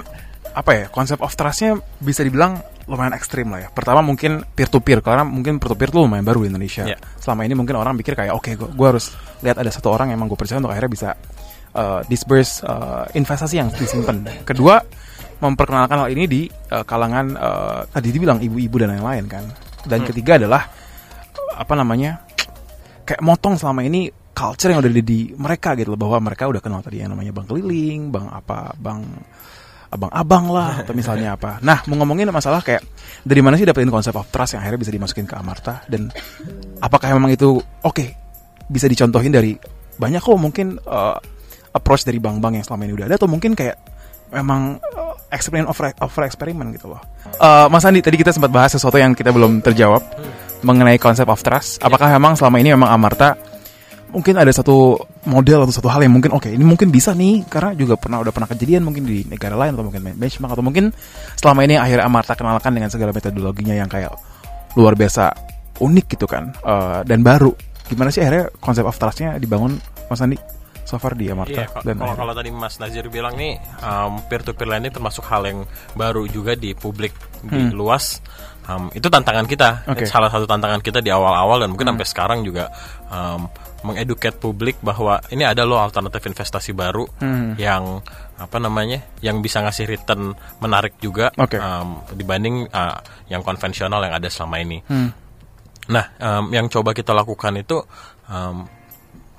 apa 0.52 0.72
ya 0.76 0.86
konsep 0.92 1.16
of 1.24 1.32
trustnya 1.32 1.80
bisa 2.04 2.28
dibilang 2.28 2.60
lumayan 2.90 3.16
ekstrim 3.16 3.48
lah 3.48 3.68
ya. 3.68 3.70
Pertama 3.72 4.04
mungkin 4.04 4.44
peer 4.52 4.68
to 4.68 4.84
peer 4.84 5.00
karena 5.00 5.24
mungkin 5.24 5.64
peer 5.64 5.72
to 5.72 5.78
peer 5.80 5.90
tuh 5.94 6.04
lumayan 6.04 6.28
baru 6.28 6.44
di 6.44 6.52
Indonesia. 6.52 6.84
Yeah. 6.84 7.00
Selama 7.20 7.48
ini 7.48 7.56
mungkin 7.56 7.80
orang 7.80 7.96
pikir 7.96 8.20
kayak 8.20 8.36
oke 8.36 8.52
okay, 8.52 8.54
gue 8.60 8.88
harus 8.88 9.16
lihat 9.40 9.58
ada 9.62 9.72
satu 9.72 9.94
orang 9.96 10.12
yang 10.12 10.20
emang 10.20 10.28
gue 10.28 10.40
percaya 10.40 10.60
untuk 10.60 10.76
akhirnya 10.76 10.92
bisa 10.92 11.10
uh, 11.76 12.02
disburse 12.08 12.66
uh, 12.68 13.08
investasi 13.16 13.56
yang 13.64 13.70
disimpan. 13.72 14.28
Kedua 14.44 14.82
memperkenalkan 15.42 16.06
hal 16.06 16.10
ini 16.14 16.24
di 16.30 16.42
uh, 16.50 16.84
kalangan 16.86 17.26
uh, 17.34 17.80
tadi 17.90 18.14
dibilang 18.14 18.44
ibu-ibu 18.44 18.76
dan 18.82 18.98
lain-lain 18.98 19.26
kan. 19.32 19.46
Dan 19.88 20.04
hmm. 20.04 20.08
ketiga 20.14 20.38
adalah 20.38 20.68
apa 21.52 21.74
namanya 21.78 22.22
kayak 23.04 23.22
motong 23.22 23.58
selama 23.60 23.86
ini 23.86 24.10
culture 24.32 24.72
yang 24.72 24.80
udah 24.80 24.92
di, 24.92 25.04
di 25.04 25.20
mereka 25.36 25.76
gitu 25.76 25.94
loh 25.94 26.00
bahwa 26.00 26.32
mereka 26.32 26.48
udah 26.48 26.62
kenal 26.64 26.80
tadi 26.80 27.04
yang 27.04 27.12
namanya 27.12 27.36
bang 27.36 27.46
keliling, 27.46 28.02
bang 28.10 28.28
apa, 28.32 28.72
bang 28.80 29.04
abang-abang 29.92 30.46
lah 30.56 30.74
atau 30.82 30.96
misalnya 30.96 31.36
apa. 31.36 31.60
Nah, 31.60 31.84
mau 31.92 32.00
ngomongin 32.00 32.32
masalah 32.32 32.64
kayak 32.64 32.80
dari 33.28 33.44
mana 33.44 33.60
sih 33.60 33.68
dapetin 33.68 33.92
konsep 33.92 34.16
of 34.16 34.32
trust 34.32 34.56
yang 34.56 34.64
akhirnya 34.64 34.80
bisa 34.88 34.94
dimasukin 34.96 35.28
ke 35.28 35.36
Amarta 35.36 35.84
dan 35.92 36.08
apakah 36.80 37.12
memang 37.12 37.36
itu 37.36 37.60
oke 37.60 37.92
okay, 37.92 38.16
bisa 38.72 38.88
dicontohin 38.88 39.36
dari 39.36 39.52
banyak 40.00 40.24
kok 40.24 40.40
mungkin 40.40 40.80
uh, 40.88 41.20
approach 41.76 42.08
dari 42.08 42.24
bank-bank 42.24 42.64
yang 42.64 42.66
selama 42.66 42.88
ini 42.88 42.94
udah 42.96 43.06
ada 43.12 43.16
atau 43.20 43.28
mungkin 43.28 43.52
kayak 43.52 43.76
memang 44.32 44.80
uh, 44.96 45.14
eksperimen 45.28 45.68
over, 45.68 45.92
over 46.00 46.24
eksperimen 46.24 46.72
gitu 46.72 46.96
loh. 46.96 47.04
Uh, 47.36 47.68
Mas 47.68 47.84
Andi 47.84 48.00
tadi 48.00 48.16
kita 48.16 48.32
sempat 48.32 48.48
bahas 48.48 48.72
sesuatu 48.72 48.96
yang 48.96 49.12
kita 49.12 49.36
belum 49.36 49.60
terjawab 49.60 50.00
mengenai 50.62 50.98
konsep 51.02 51.26
of 51.28 51.42
trust. 51.42 51.82
Apakah 51.82 52.10
memang 52.14 52.38
selama 52.38 52.58
ini 52.62 52.74
memang 52.74 52.90
Amarta 52.90 53.38
mungkin 54.12 54.36
ada 54.36 54.52
satu 54.52 55.00
model 55.24 55.64
atau 55.64 55.74
satu 55.74 55.88
hal 55.88 56.04
yang 56.04 56.12
mungkin 56.12 56.36
oke 56.36 56.44
okay, 56.44 56.52
ini 56.52 56.68
mungkin 56.68 56.92
bisa 56.92 57.16
nih 57.16 57.48
karena 57.48 57.72
juga 57.80 57.96
pernah 57.96 58.20
udah 58.20 58.36
pernah 58.36 58.48
kejadian 58.52 58.84
mungkin 58.84 59.08
di 59.08 59.24
negara 59.24 59.56
lain 59.56 59.72
atau 59.72 59.88
mungkin 59.88 60.04
benchmark 60.20 60.52
atau 60.52 60.64
mungkin 60.64 60.92
selama 61.40 61.64
ini 61.64 61.80
akhirnya 61.80 62.06
Amarta 62.12 62.36
kenalkan 62.36 62.76
dengan 62.76 62.92
segala 62.92 63.16
metodologinya 63.16 63.72
yang 63.72 63.88
kayak 63.88 64.12
luar 64.76 65.00
biasa 65.00 65.32
unik 65.80 66.06
gitu 66.20 66.28
kan 66.28 66.52
uh, 66.68 67.08
dan 67.08 67.24
baru 67.24 67.56
gimana 67.88 68.12
sih 68.12 68.20
akhirnya 68.20 68.52
konsep 68.60 68.84
of 68.84 69.00
trustnya 69.00 69.40
dibangun 69.40 69.80
Mas 70.12 70.20
Andi 70.20 70.36
so 70.92 71.00
far 71.00 71.16
di 71.16 71.32
Amarta 71.32 71.56
iya, 71.56 71.72
dan 71.88 71.96
kalau, 71.96 72.20
kalau 72.20 72.34
tadi 72.36 72.52
Mas 72.52 72.76
Nazir 72.76 73.08
bilang 73.08 73.40
nih 73.40 73.56
um, 73.80 74.20
peer 74.28 74.44
to 74.44 74.52
peer 74.52 74.68
lending 74.68 74.92
termasuk 74.92 75.24
hal 75.24 75.48
yang 75.48 75.64
baru 75.96 76.28
juga 76.28 76.60
di 76.60 76.76
publik 76.76 77.16
di 77.48 77.72
hmm. 77.72 77.72
luas 77.72 78.20
um, 78.68 78.92
itu 78.92 79.08
tantangan 79.08 79.48
kita 79.48 79.88
okay. 79.88 80.04
salah 80.04 80.28
satu 80.28 80.44
tantangan 80.44 80.84
kita 80.84 81.00
di 81.00 81.08
awal-awal 81.08 81.64
dan 81.64 81.72
mungkin 81.72 81.88
hmm. 81.88 81.96
sampai 81.96 82.08
sekarang 82.12 82.40
juga 82.44 82.68
um, 83.08 83.48
mengeduket 83.88 84.36
publik 84.36 84.84
bahwa 84.84 85.24
ini 85.32 85.48
ada 85.48 85.64
loh 85.64 85.80
alternatif 85.80 86.28
investasi 86.28 86.76
baru 86.76 87.08
hmm. 87.24 87.56
yang 87.56 88.04
apa 88.36 88.58
namanya 88.60 89.00
yang 89.24 89.40
bisa 89.40 89.64
ngasih 89.64 89.88
return 89.88 90.36
menarik 90.60 91.00
juga 91.00 91.32
okay. 91.40 91.58
um, 91.58 92.04
dibanding 92.14 92.68
uh, 92.68 93.00
yang 93.32 93.42
konvensional 93.48 94.04
yang 94.04 94.12
ada 94.12 94.28
selama 94.28 94.60
ini. 94.60 94.84
Hmm. 94.86 95.10
Nah, 95.90 96.06
um, 96.22 96.54
yang 96.54 96.70
coba 96.70 96.94
kita 96.94 97.16
lakukan 97.16 97.58
itu 97.58 97.82
um, 98.30 98.70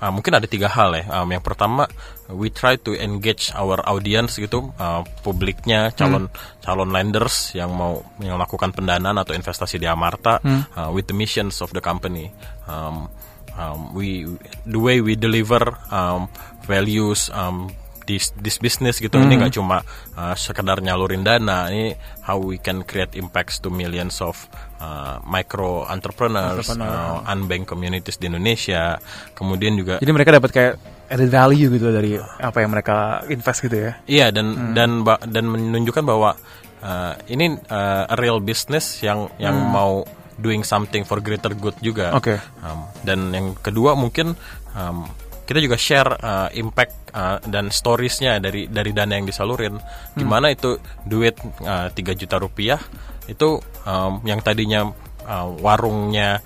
uh, 0.03 0.11
mungkin 0.11 0.35
ada 0.35 0.43
tiga 0.43 0.67
hal 0.67 0.91
ya. 0.99 1.23
Um, 1.23 1.31
yang 1.31 1.39
pertama, 1.39 1.87
we 2.27 2.51
try 2.51 2.75
to 2.75 2.91
engage 2.91 3.55
our 3.55 3.79
audience 3.87 4.35
gitu, 4.35 4.75
uh, 4.75 5.07
publiknya, 5.23 5.95
calon 5.95 6.27
hmm. 6.27 6.59
calon 6.59 6.91
lenders 6.91 7.55
yang 7.55 7.71
mau 7.71 8.03
melakukan 8.19 8.75
pendanaan 8.75 9.15
atau 9.15 9.31
investasi 9.31 9.79
di 9.79 9.87
Amarta 9.87 10.43
hmm. 10.43 10.75
uh, 10.75 10.89
with 10.91 11.07
the 11.07 11.15
missions 11.15 11.63
of 11.63 11.71
the 11.71 11.79
company. 11.79 12.35
Um, 12.67 13.07
um, 13.55 13.95
we 13.95 14.27
the 14.67 14.81
way 14.81 14.99
we 14.99 15.15
deliver 15.15 15.79
um, 15.87 16.27
values 16.67 17.31
um, 17.31 17.71
this 18.05 18.35
this 18.39 18.59
business 18.59 18.99
gitu 18.99 19.15
mm. 19.17 19.25
ini 19.25 19.33
hmm. 19.35 19.41
nggak 19.45 19.53
cuma 19.55 19.77
uh, 20.17 20.35
sekedar 20.35 20.79
nyalurin 20.79 21.23
dana 21.23 21.67
ini 21.71 21.95
how 22.23 22.39
we 22.39 22.59
can 22.59 22.83
create 22.83 23.15
impacts 23.15 23.59
to 23.59 23.71
millions 23.71 24.19
of 24.19 24.35
uh, 24.79 25.19
micro 25.23 25.87
entrepreneurs 25.87 26.67
Entrepreneur. 26.67 27.23
uh, 27.23 27.31
unbanked 27.31 27.69
communities 27.69 28.19
di 28.19 28.27
Indonesia 28.27 28.99
kemudian 29.33 29.75
juga 29.79 29.99
jadi 30.03 30.11
mereka 30.13 30.31
dapat 30.35 30.51
kayak 30.51 30.73
added 31.07 31.29
value 31.29 31.69
gitu 31.71 31.87
dari 31.91 32.17
apa 32.19 32.57
yang 32.63 32.71
mereka 32.71 33.23
invest 33.29 33.59
gitu 33.63 33.77
ya 33.77 33.91
iya 34.07 34.27
dan 34.31 34.53
mm. 34.53 34.73
dan 34.75 34.89
dan 35.29 35.45
menunjukkan 35.47 36.03
bahwa 36.03 36.35
uh, 36.83 37.13
ini 37.31 37.55
uh, 37.71 38.11
a 38.11 38.15
real 38.19 38.43
business 38.43 38.99
yang 39.03 39.31
yang 39.39 39.55
mm. 39.55 39.69
mau 39.71 40.03
doing 40.37 40.65
something 40.65 41.05
for 41.05 41.21
greater 41.21 41.53
good 41.53 41.77
juga. 41.79 42.13
Oke. 42.17 42.35
Okay. 42.35 42.37
Um, 42.65 42.89
dan 43.05 43.19
yang 43.33 43.47
kedua 43.57 43.93
mungkin 43.93 44.33
um, 44.73 45.05
kita 45.43 45.59
juga 45.59 45.75
share 45.75 46.11
uh, 46.19 46.49
impact 46.55 47.11
uh, 47.11 47.37
dan 47.43 47.69
storiesnya 47.69 48.39
dari 48.39 48.71
dari 48.71 48.91
dana 48.95 49.13
yang 49.15 49.27
disalurin. 49.27 49.75
Hmm. 49.75 50.17
Gimana 50.17 50.51
itu 50.51 50.79
duit 51.03 51.35
uh, 51.63 51.91
3 51.91 52.19
juta 52.19 52.39
rupiah 52.39 52.79
itu 53.27 53.59
um, 53.87 54.19
yang 54.27 54.43
tadinya 54.43 54.91
uh, 55.27 55.47
warungnya 55.59 56.43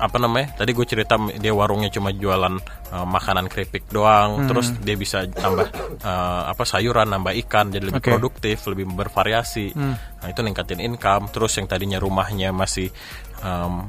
apa 0.00 0.16
namanya 0.16 0.56
tadi 0.56 0.72
gue 0.72 0.86
cerita 0.88 1.20
dia 1.36 1.52
warungnya 1.52 1.92
cuma 1.92 2.10
jualan 2.10 2.56
uh, 2.90 3.06
makanan 3.06 3.46
keripik 3.46 3.86
doang 3.92 4.42
hmm. 4.42 4.48
terus 4.48 4.72
dia 4.80 4.96
bisa 4.96 5.28
tambah 5.28 5.68
uh, 6.02 6.48
apa 6.48 6.64
sayuran 6.64 7.12
nambah 7.12 7.36
ikan 7.44 7.68
jadi 7.68 7.92
lebih 7.92 8.00
okay. 8.00 8.10
produktif 8.16 8.64
lebih 8.72 8.88
bervariasi 8.88 9.76
hmm. 9.76 9.94
nah 10.24 10.26
itu 10.32 10.40
ningkatin 10.40 10.80
income 10.80 11.28
terus 11.28 11.54
yang 11.60 11.68
tadinya 11.68 12.00
rumahnya 12.00 12.50
masih 12.56 12.88
um, 13.44 13.86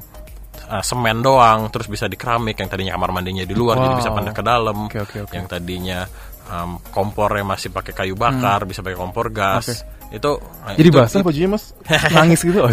uh, 0.70 0.84
semen 0.84 1.24
doang 1.24 1.68
terus 1.74 1.88
bisa 1.88 2.06
di 2.08 2.16
keramik 2.20 2.60
yang 2.60 2.70
tadinya 2.70 2.94
kamar 2.96 3.12
mandinya 3.16 3.44
di 3.48 3.56
luar 3.56 3.80
wow. 3.80 3.84
jadi 3.88 3.96
bisa 4.00 4.10
pindah 4.12 4.34
ke 4.36 4.44
dalam 4.44 4.78
okay, 4.88 5.02
okay, 5.04 5.20
okay. 5.24 5.36
yang 5.36 5.46
tadinya 5.48 6.06
um, 6.52 6.80
kompornya 6.92 7.44
masih 7.48 7.70
pakai 7.72 7.94
kayu 7.96 8.16
bakar 8.16 8.64
hmm. 8.64 8.70
bisa 8.70 8.80
pakai 8.84 8.98
kompor 8.98 9.32
gas 9.32 9.84
okay. 9.84 10.18
itu 10.20 10.32
jadi 10.78 10.90
itu, 10.90 10.98
basah 10.98 11.22
bajunya 11.24 11.50
mas 11.52 11.74
nangis 12.16 12.42
gitu 12.44 12.60
oh, 12.62 12.72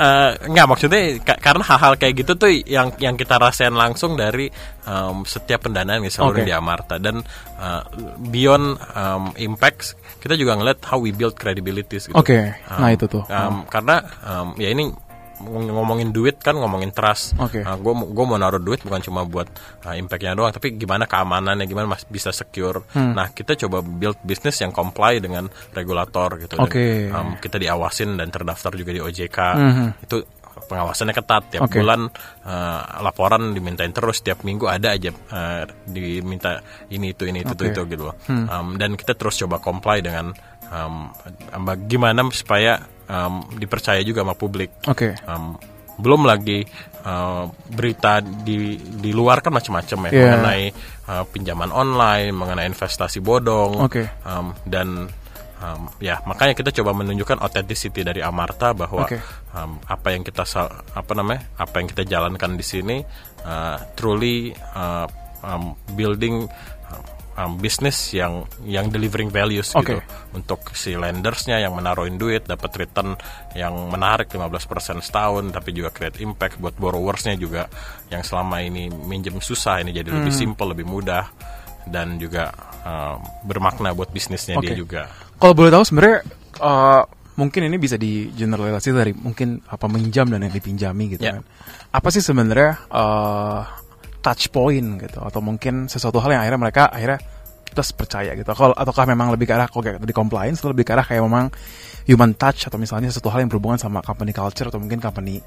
uh, 0.00 0.30
nggak 0.48 0.66
maksudnya 0.66 1.02
karena 1.20 1.64
hal-hal 1.64 1.92
kayak 2.00 2.14
gitu 2.24 2.32
tuh 2.38 2.50
yang 2.64 2.94
yang 2.96 3.14
kita 3.20 3.36
rasain 3.36 3.74
langsung 3.76 4.16
dari 4.16 4.48
um, 4.88 5.22
setiap 5.28 5.68
pendanaan 5.68 6.00
yang 6.00 6.12
selalu 6.12 6.40
okay. 6.40 6.46
di 6.48 6.52
Amarta 6.56 6.96
dan 6.96 7.20
uh, 7.60 7.82
beyond 8.32 8.80
um, 8.96 9.34
impacts 9.36 9.98
kita 10.20 10.36
juga 10.36 10.56
ngeliat 10.56 10.84
how 10.84 11.00
we 11.00 11.10
build 11.16 11.32
credibility 11.32 11.96
gitu. 11.96 12.12
Oke, 12.12 12.52
okay. 12.52 12.76
nah 12.76 12.92
itu 12.92 13.08
tuh. 13.08 13.24
Um, 13.32 13.64
Karena 13.66 14.04
um, 14.20 14.52
ya 14.60 14.68
ini 14.68 14.92
ngomongin 15.46 16.12
duit 16.12 16.36
kan 16.38 16.56
ngomongin 16.56 16.92
trust. 16.92 17.34
Okay. 17.36 17.64
Nah, 17.64 17.80
gue 17.80 17.92
gue 17.92 18.24
mau 18.28 18.36
naruh 18.36 18.60
duit 18.60 18.84
bukan 18.84 19.00
cuma 19.00 19.24
buat 19.24 19.48
uh, 19.88 19.96
impactnya 19.96 20.36
doang, 20.36 20.52
tapi 20.52 20.76
gimana 20.76 21.08
keamanannya, 21.08 21.64
gimana 21.64 21.96
mas 21.96 22.04
bisa 22.04 22.30
secure. 22.30 22.84
Hmm. 22.92 23.16
Nah 23.16 23.32
kita 23.32 23.56
coba 23.66 23.80
build 23.80 24.20
bisnis 24.22 24.60
yang 24.60 24.70
comply 24.70 25.18
dengan 25.18 25.48
regulator 25.72 26.36
gitu. 26.38 26.60
Oke. 26.60 26.70
Okay. 26.70 26.94
Um, 27.08 27.40
kita 27.40 27.56
diawasin 27.56 28.20
dan 28.20 28.28
terdaftar 28.28 28.76
juga 28.76 28.90
di 28.92 29.00
OJK. 29.00 29.38
Hmm. 29.56 29.90
Itu 30.04 30.22
pengawasannya 30.50 31.14
ketat 31.14 31.42
tiap 31.56 31.62
okay. 31.66 31.80
bulan 31.80 32.10
uh, 32.44 32.82
laporan 33.00 33.54
dimintain 33.54 33.94
terus 33.94 34.20
tiap 34.20 34.42
minggu 34.42 34.66
ada 34.68 34.92
aja 34.92 35.10
uh, 35.10 35.64
diminta 35.86 36.60
ini 36.90 37.14
itu 37.14 37.24
ini 37.24 37.46
itu 37.46 37.54
okay. 37.54 37.70
itu, 37.70 37.80
itu 37.86 37.90
gitu 37.96 38.02
loh 38.10 38.16
hmm. 38.28 38.46
um, 38.50 38.68
dan 38.76 38.98
kita 38.98 39.16
terus 39.16 39.38
coba 39.40 39.62
comply 39.62 40.02
dengan 40.04 40.34
um, 40.70 41.10
gimana 41.86 42.24
supaya 42.32 42.80
um, 43.10 43.44
dipercaya 43.58 44.00
juga 44.06 44.22
sama 44.22 44.34
publik. 44.38 44.70
Oke. 44.86 45.12
Okay. 45.12 45.26
Um, 45.26 45.58
belum 46.00 46.24
lagi 46.24 46.64
uh, 47.04 47.44
berita 47.68 48.24
di 48.24 48.80
di 48.80 49.12
luar 49.12 49.44
kan 49.44 49.52
macam-macam 49.52 50.08
ya 50.08 50.10
yeah. 50.10 50.24
mengenai 50.32 50.64
uh, 51.12 51.24
pinjaman 51.28 51.68
online, 51.68 52.32
mengenai 52.32 52.64
investasi 52.64 53.20
bodong, 53.20 53.84
okay. 53.84 54.08
um, 54.24 54.56
dan 54.64 55.12
um, 55.60 55.82
ya 56.00 56.18
makanya 56.24 56.56
kita 56.56 56.72
coba 56.80 56.96
menunjukkan 56.96 57.44
authenticity 57.44 58.00
dari 58.00 58.24
Amarta 58.24 58.72
bahwa 58.72 59.04
okay. 59.04 59.20
um, 59.52 59.76
apa 59.84 60.16
yang 60.16 60.24
kita 60.24 60.42
apa 60.96 61.12
namanya 61.12 61.44
apa 61.60 61.74
yang 61.84 61.88
kita 61.92 62.02
jalankan 62.08 62.56
di 62.56 62.64
sini 62.64 62.96
uh, 63.44 63.76
truly 63.94 64.56
uh, 64.72 65.04
um, 65.44 65.76
building 65.94 66.48
um, 67.40 67.56
bisnis 67.56 67.96
yang 68.12 68.44
yang 68.68 68.92
delivering 68.92 69.32
values 69.32 69.72
okay. 69.72 69.96
gitu 69.96 70.02
untuk 70.36 70.60
si 70.76 70.92
lendersnya 70.92 71.60
yang 71.60 71.72
menaruhin 71.72 72.20
duit 72.20 72.44
dapat 72.44 72.86
return 72.86 73.16
yang 73.56 73.72
menarik 73.88 74.28
15% 74.28 75.00
setahun 75.00 75.44
tapi 75.50 75.72
juga 75.72 75.90
create 75.90 76.20
impact 76.20 76.60
buat 76.60 76.76
borrowersnya 76.76 77.34
juga 77.40 77.66
yang 78.12 78.20
selama 78.20 78.60
ini 78.60 78.92
minjem 78.92 79.40
susah 79.40 79.80
ini 79.80 79.96
jadi 79.96 80.12
hmm. 80.12 80.16
lebih 80.22 80.34
simple 80.34 80.66
lebih 80.76 80.86
mudah 80.86 81.24
dan 81.88 82.20
juga 82.20 82.52
uh, 82.84 83.16
bermakna 83.44 83.96
buat 83.96 84.12
bisnisnya 84.12 84.60
okay. 84.60 84.72
dia 84.72 84.76
juga. 84.76 85.02
Kalau 85.40 85.56
boleh 85.56 85.72
tahu 85.72 85.84
sebenarnya 85.88 86.18
uh, 86.60 87.02
mungkin 87.40 87.72
ini 87.72 87.76
bisa 87.80 87.96
di 87.96 88.28
generalisasi 88.36 88.88
dari 88.92 89.12
mungkin 89.16 89.64
apa 89.64 89.88
minjam 89.88 90.28
dan 90.28 90.44
yang 90.44 90.52
dipinjami 90.52 91.16
gitu 91.16 91.24
yeah. 91.24 91.40
kan. 91.40 91.44
Apa 91.90 92.08
sih 92.12 92.20
sebenarnya 92.20 92.84
uh, 92.92 93.79
touch 94.20 94.52
point 94.52 95.00
gitu 95.00 95.20
atau 95.20 95.40
mungkin 95.40 95.88
sesuatu 95.88 96.20
hal 96.20 96.36
yang 96.36 96.42
akhirnya 96.44 96.60
mereka 96.60 96.82
akhirnya 96.92 97.20
plus 97.70 97.94
percaya 97.94 98.34
gitu. 98.34 98.50
Kalau 98.50 98.74
ataukah 98.74 99.06
memang 99.06 99.30
lebih 99.30 99.46
ke 99.46 99.54
arah 99.54 99.70
kalau 99.70 99.86
kayak 99.86 100.02
di 100.02 100.14
compliance 100.14 100.60
atau 100.60 100.74
lebih 100.74 100.84
ke 100.84 100.92
arah 100.92 101.06
kayak 101.06 101.22
memang 101.22 101.48
human 102.04 102.34
touch 102.34 102.66
atau 102.66 102.76
misalnya 102.76 103.08
sesuatu 103.08 103.30
hal 103.30 103.46
yang 103.46 103.50
berhubungan 103.50 103.78
sama 103.78 104.02
company 104.02 104.34
culture 104.34 104.66
atau 104.66 104.82
mungkin 104.82 104.98
company 104.98 105.38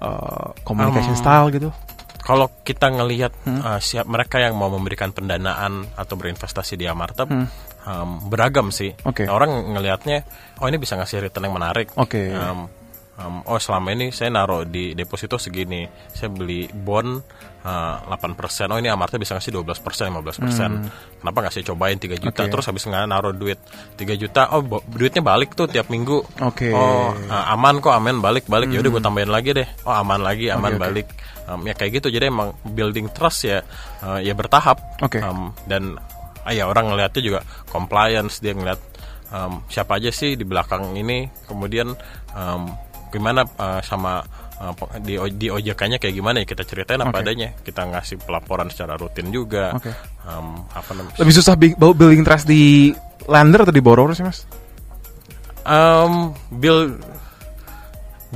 uh, 0.00 0.56
communication 0.64 1.14
um, 1.14 1.20
style 1.20 1.48
gitu. 1.52 1.68
Kalau 2.20 2.48
kita 2.64 2.92
ngelihat 2.92 3.32
hmm. 3.44 3.60
uh, 3.60 3.80
siap 3.80 4.08
mereka 4.08 4.40
yang 4.40 4.56
mau 4.56 4.68
memberikan 4.72 5.12
pendanaan 5.12 5.88
atau 5.96 6.14
berinvestasi 6.16 6.76
di 6.76 6.84
Amarta 6.88 7.28
hmm. 7.28 7.46
um, 7.84 8.10
beragam 8.28 8.72
sih. 8.72 8.92
Okay. 8.96 9.28
orang 9.28 9.76
ngelihatnya 9.76 10.24
oh 10.60 10.66
ini 10.68 10.80
bisa 10.80 10.96
ngasih 10.96 11.28
return 11.28 11.48
yang 11.48 11.56
menarik. 11.56 11.92
Okay. 11.96 12.32
Um, 12.32 12.79
um, 13.20 13.44
oh 13.44 13.60
selama 13.60 13.92
ini 13.92 14.08
saya 14.10 14.32
naruh 14.32 14.64
di 14.64 14.96
deposito 14.96 15.36
segini. 15.36 15.84
Saya 16.10 16.32
beli 16.32 16.66
bond 16.72 17.20
uh, 17.64 17.96
8% 18.08 18.72
oh 18.72 18.78
ini 18.80 18.88
Amarta 18.88 19.20
bisa 19.20 19.36
ngasih 19.36 19.52
12% 19.60 19.76
15% 19.76 20.16
hmm. 20.16 21.20
kenapa 21.20 21.36
nggak 21.44 21.52
saya 21.52 21.64
cobain 21.72 21.98
3 22.00 22.16
juta? 22.16 22.42
Okay. 22.44 22.50
terus 22.50 22.64
habis 22.68 22.84
nggak 22.88 23.04
naruh 23.08 23.34
duit 23.36 23.60
3 23.96 24.16
juta 24.16 24.48
oh 24.56 24.64
duitnya 24.88 25.20
balik 25.20 25.52
tuh 25.52 25.68
tiap 25.68 25.92
minggu. 25.92 26.24
Okay. 26.52 26.72
oh 26.72 27.12
uh, 27.12 27.54
aman 27.54 27.78
kok 27.84 27.92
aman 27.92 28.18
balik 28.24 28.48
balik. 28.48 28.72
Hmm. 28.72 28.80
yaudah 28.80 28.90
gue 28.90 29.02
tambahin 29.02 29.30
lagi 29.32 29.50
deh. 29.52 29.68
Oh 29.84 29.94
aman 29.94 30.20
lagi 30.24 30.48
aman 30.48 30.76
okay, 30.76 30.80
balik. 30.80 31.08
Um, 31.50 31.66
ya 31.66 31.74
kayak 31.74 32.00
gitu. 32.00 32.08
Jadi 32.14 32.30
emang 32.30 32.54
building 32.62 33.10
trust 33.12 33.44
ya 33.48 33.60
uh, 34.04 34.20
ya 34.22 34.32
bertahap. 34.32 34.80
Okay. 35.02 35.20
um, 35.20 35.52
dan 35.68 35.98
uh, 36.46 36.52
ya 36.52 36.66
orang 36.70 36.94
ngeliatnya 36.94 37.22
juga 37.22 37.40
compliance 37.68 38.40
dia 38.40 38.54
ngeliat 38.56 38.80
um, 39.34 39.62
siapa 39.66 39.98
aja 40.00 40.08
sih 40.14 40.38
di 40.38 40.44
belakang 40.46 40.94
ini. 40.96 41.28
Kemudian 41.46 41.92
um, 42.32 42.89
gimana 43.10 43.44
uh, 43.44 43.82
sama 43.82 44.22
uh, 44.62 44.72
di 45.02 45.18
di 45.36 45.46
OJK-nya 45.50 45.98
kayak 45.98 46.14
gimana 46.14 46.42
ya 46.42 46.46
kita 46.46 46.62
ceritain 46.64 47.02
apa 47.02 47.20
okay. 47.20 47.22
adanya. 47.26 47.48
Kita 47.60 47.84
ngasih 47.90 48.16
pelaporan 48.22 48.70
secara 48.70 48.94
rutin 48.96 49.28
juga. 49.34 49.74
Okay. 49.76 49.92
um, 50.24 50.64
apa 50.70 50.90
namanya? 50.94 51.16
Lebih 51.20 51.34
susah 51.34 51.54
building 51.58 52.22
trust 52.22 52.46
di 52.46 52.94
lender 53.26 53.66
atau 53.66 53.74
di 53.74 53.82
borrower 53.82 54.14
sih 54.16 54.24
mas? 54.24 54.46
Um, 55.66 56.32
build 56.56 57.02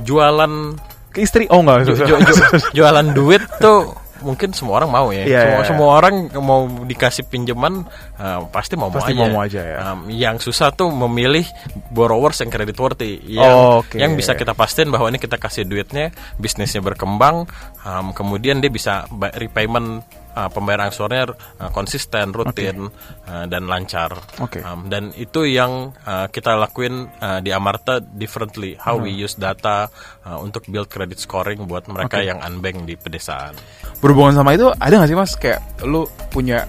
jualan 0.03 0.75
ke 1.15 1.23
istri? 1.23 1.47
Oh 1.47 1.63
enggak 1.63 1.87
ju, 1.87 1.93
ju, 1.95 2.15
ju, 2.19 2.33
jualan 2.77 3.07
duit 3.15 3.41
tuh 3.57 4.04
mungkin 4.25 4.49
semua 4.57 4.81
orang 4.81 4.89
mau 4.89 5.07
ya. 5.13 5.23
Yeah, 5.23 5.43
semua, 5.45 5.61
yeah. 5.61 5.67
semua 5.69 5.89
orang 6.01 6.15
mau 6.41 6.65
dikasih 6.65 7.29
pinjaman 7.29 7.85
uh, 8.17 8.49
pasti 8.49 8.73
mau 8.73 8.89
pasti 8.89 9.13
mau 9.13 9.29
mau 9.29 9.45
aja 9.45 9.61
ya. 9.61 9.77
Um, 9.93 10.09
yang 10.09 10.41
susah 10.41 10.73
tuh 10.73 10.89
memilih 10.89 11.45
borrowers 11.93 12.41
yang 12.41 12.49
credit 12.49 12.75
worthy 12.81 13.21
yang 13.29 13.53
oh, 13.53 13.85
okay. 13.85 14.01
yang 14.01 14.17
bisa 14.17 14.33
kita 14.33 14.57
pastiin 14.57 14.89
bahwa 14.89 15.13
ini 15.13 15.21
kita 15.21 15.37
kasih 15.37 15.69
duitnya, 15.69 16.09
bisnisnya 16.41 16.81
berkembang, 16.81 17.45
um, 17.85 18.11
kemudian 18.17 18.57
dia 18.57 18.73
bisa 18.73 19.05
repayment 19.37 20.01
uh, 20.35 20.49
pembayaran 20.51 20.91
uh, 20.91 21.71
konsisten, 21.71 22.35
rutin 22.35 22.91
okay. 22.91 23.31
uh, 23.31 23.45
dan 23.47 23.65
lancar. 23.65 24.11
Okay. 24.37 24.61
Um, 24.61 24.91
dan 24.91 25.15
itu 25.15 25.47
yang 25.47 25.95
uh, 26.03 26.27
kita 26.27 26.59
lakuin 26.59 27.07
uh, 27.23 27.39
di 27.39 27.55
Amarta 27.55 28.03
differently. 28.03 28.75
How 28.75 28.99
hmm. 28.99 29.03
we 29.07 29.11
use 29.15 29.39
data 29.39 29.87
uh, 30.27 30.37
untuk 30.43 30.67
build 30.67 30.91
credit 30.91 31.17
scoring 31.17 31.63
buat 31.65 31.87
mereka 31.87 32.19
okay. 32.19 32.29
yang 32.29 32.43
unbank 32.43 32.83
di 32.83 32.99
pedesaan. 32.99 33.55
Berhubungan 34.03 34.35
sama 34.35 34.53
itu 34.53 34.67
ada 34.75 34.93
nggak 34.99 35.09
sih 35.09 35.17
mas 35.17 35.33
kayak 35.39 35.61
lu 35.87 36.03
punya 36.29 36.67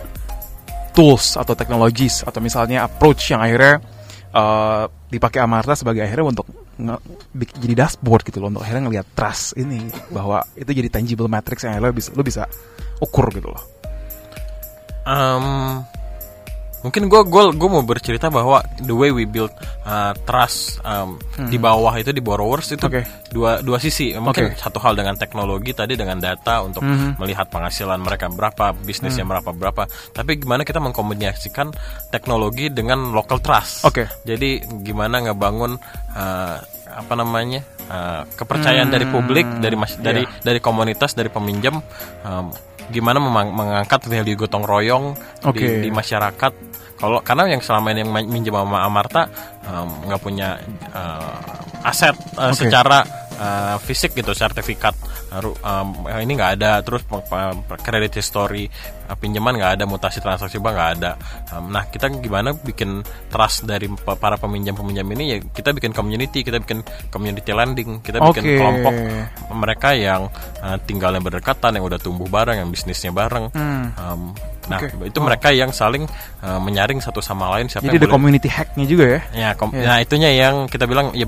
tools 0.96 1.36
atau 1.36 1.52
technologies 1.52 2.24
atau 2.24 2.40
misalnya 2.40 2.88
approach 2.88 3.28
yang 3.28 3.44
akhirnya 3.44 3.84
uh, 4.32 4.88
dipakai 5.12 5.44
Amarta 5.44 5.76
sebagai 5.76 6.06
akhirnya 6.06 6.32
untuk 6.32 6.46
jadi 7.36 7.72
dashboard 7.72 8.28
gitu 8.28 8.40
loh 8.40 8.52
untuk 8.52 8.60
akhirnya 8.60 8.84
ngelihat 8.88 9.06
trust 9.16 9.56
ini 9.56 9.88
bahwa 10.12 10.44
itu 10.60 10.68
jadi 10.68 10.92
tangible 10.92 11.24
matrix 11.24 11.64
yang 11.64 11.80
lo 11.80 11.88
bisa 11.88 12.12
lo 12.12 12.20
bisa 12.20 12.44
ukur 13.02 13.28
gitu 13.32 13.52
loh? 13.52 13.64
Um, 15.06 15.86
mungkin 16.86 17.10
gue 17.10 17.20
gue 17.26 17.44
gue 17.58 17.68
mau 17.70 17.82
bercerita 17.82 18.30
bahwa 18.30 18.62
the 18.78 18.94
way 18.94 19.10
we 19.10 19.26
build 19.26 19.50
uh, 19.82 20.14
trust 20.22 20.78
um, 20.86 21.18
hmm. 21.34 21.50
di 21.50 21.58
bawah 21.58 21.90
itu 21.98 22.14
di 22.14 22.22
borrowers 22.22 22.70
itu 22.70 22.86
okay. 22.86 23.02
dua 23.34 23.58
dua 23.58 23.82
sisi 23.82 24.14
mungkin 24.14 24.54
okay. 24.54 24.60
satu 24.60 24.78
hal 24.78 24.94
dengan 24.94 25.18
teknologi 25.18 25.74
tadi 25.74 25.98
dengan 25.98 26.22
data 26.22 26.62
untuk 26.62 26.86
hmm. 26.86 27.18
melihat 27.18 27.50
penghasilan 27.50 27.98
mereka 27.98 28.30
berapa 28.30 28.70
bisnisnya 28.86 29.26
hmm. 29.26 29.32
berapa 29.34 29.50
berapa 29.50 29.82
tapi 30.14 30.38
gimana 30.38 30.62
kita 30.62 30.78
mengkombinasikan 30.78 31.74
teknologi 32.14 32.70
dengan 32.70 33.10
local 33.10 33.42
trust 33.42 33.82
okay. 33.82 34.06
jadi 34.22 34.62
gimana 34.86 35.26
ngebangun 35.26 35.82
uh, 36.14 36.56
apa 36.86 37.14
namanya 37.18 37.66
uh, 37.90 38.22
kepercayaan 38.38 38.86
hmm. 38.88 38.94
dari 38.94 39.06
publik 39.10 39.46
dari 39.58 39.74
mas 39.74 39.98
yeah. 39.98 40.06
dari 40.06 40.22
dari 40.44 40.60
komunitas 40.62 41.18
dari 41.18 41.34
peminjam 41.34 41.82
um, 42.22 42.46
gimana 42.90 43.18
mengangkat 43.22 44.06
value 44.06 44.38
gotong 44.38 44.64
royong 44.64 45.16
okay. 45.42 45.82
di, 45.82 45.88
di 45.88 45.90
masyarakat 45.90 46.52
kalau 46.96 47.20
karena 47.20 47.52
yang 47.52 47.60
selama 47.60 47.92
ini 47.92 48.08
yang 48.08 48.10
minjem 48.24 48.56
sama 48.56 48.80
Amarta 48.88 49.28
nggak 50.08 50.20
um, 50.20 50.24
punya 50.24 50.56
uh, 50.96 51.84
aset 51.84 52.16
uh, 52.40 52.50
okay. 52.50 52.66
secara 52.66 53.25
uh, 53.38 53.76
fisik 53.80 54.16
gitu 54.16 54.32
sertifikat. 54.32 54.96
Um, 55.62 56.06
ini 56.08 56.32
nggak 56.36 56.60
ada. 56.60 56.80
Terus 56.82 57.04
kredit 57.82 58.18
history 58.18 58.68
uh, 59.08 59.16
pinjaman 59.16 59.56
nggak 59.56 59.72
ada 59.80 59.84
mutasi 59.84 60.18
transaksi 60.20 60.58
bank 60.58 60.74
nggak 60.74 60.92
ada. 61.00 61.12
Um, 61.54 61.70
nah 61.72 61.86
kita 61.88 62.10
gimana 62.20 62.56
bikin 62.56 63.04
trust 63.30 63.68
dari 63.68 63.86
para 64.04 64.36
peminjam 64.40 64.74
peminjam 64.74 65.06
ini? 65.12 65.24
Ya 65.32 65.38
kita 65.40 65.76
bikin 65.76 65.92
community 65.92 66.42
kita 66.42 66.60
bikin 66.62 66.82
community 67.12 67.50
lending 67.52 68.00
kita 68.00 68.20
bikin 68.20 68.44
okay. 68.44 68.58
kelompok 68.58 68.94
mereka 69.52 69.88
yang 69.94 70.28
uh, 70.62 70.76
tinggalnya 70.84 71.22
berdekatan 71.22 71.76
yang 71.76 71.84
udah 71.84 72.00
tumbuh 72.00 72.28
bareng 72.28 72.60
yang 72.60 72.68
bisnisnya 72.72 73.12
bareng. 73.12 73.52
Hmm. 73.52 73.92
um, 73.96 74.22
Nah, 74.66 74.78
okay. 74.82 74.90
itu 75.06 75.18
oh. 75.22 75.24
mereka 75.24 75.54
yang 75.54 75.70
saling 75.70 76.04
uh, 76.42 76.58
menyaring 76.58 76.98
satu 76.98 77.22
sama 77.22 77.46
lain 77.54 77.70
siapa 77.70 77.86
Jadi 77.86 77.96
yang 77.96 78.02
ada 78.02 78.06
boleh. 78.10 78.14
community 78.18 78.48
hacknya 78.50 78.86
juga 78.86 79.04
ya? 79.06 79.20
Ya, 79.32 79.50
kom- 79.54 79.74
yeah. 79.74 79.86
nah 79.86 79.96
itunya 80.02 80.30
yang 80.34 80.66
kita 80.66 80.90
bilang 80.90 81.14
ya 81.14 81.26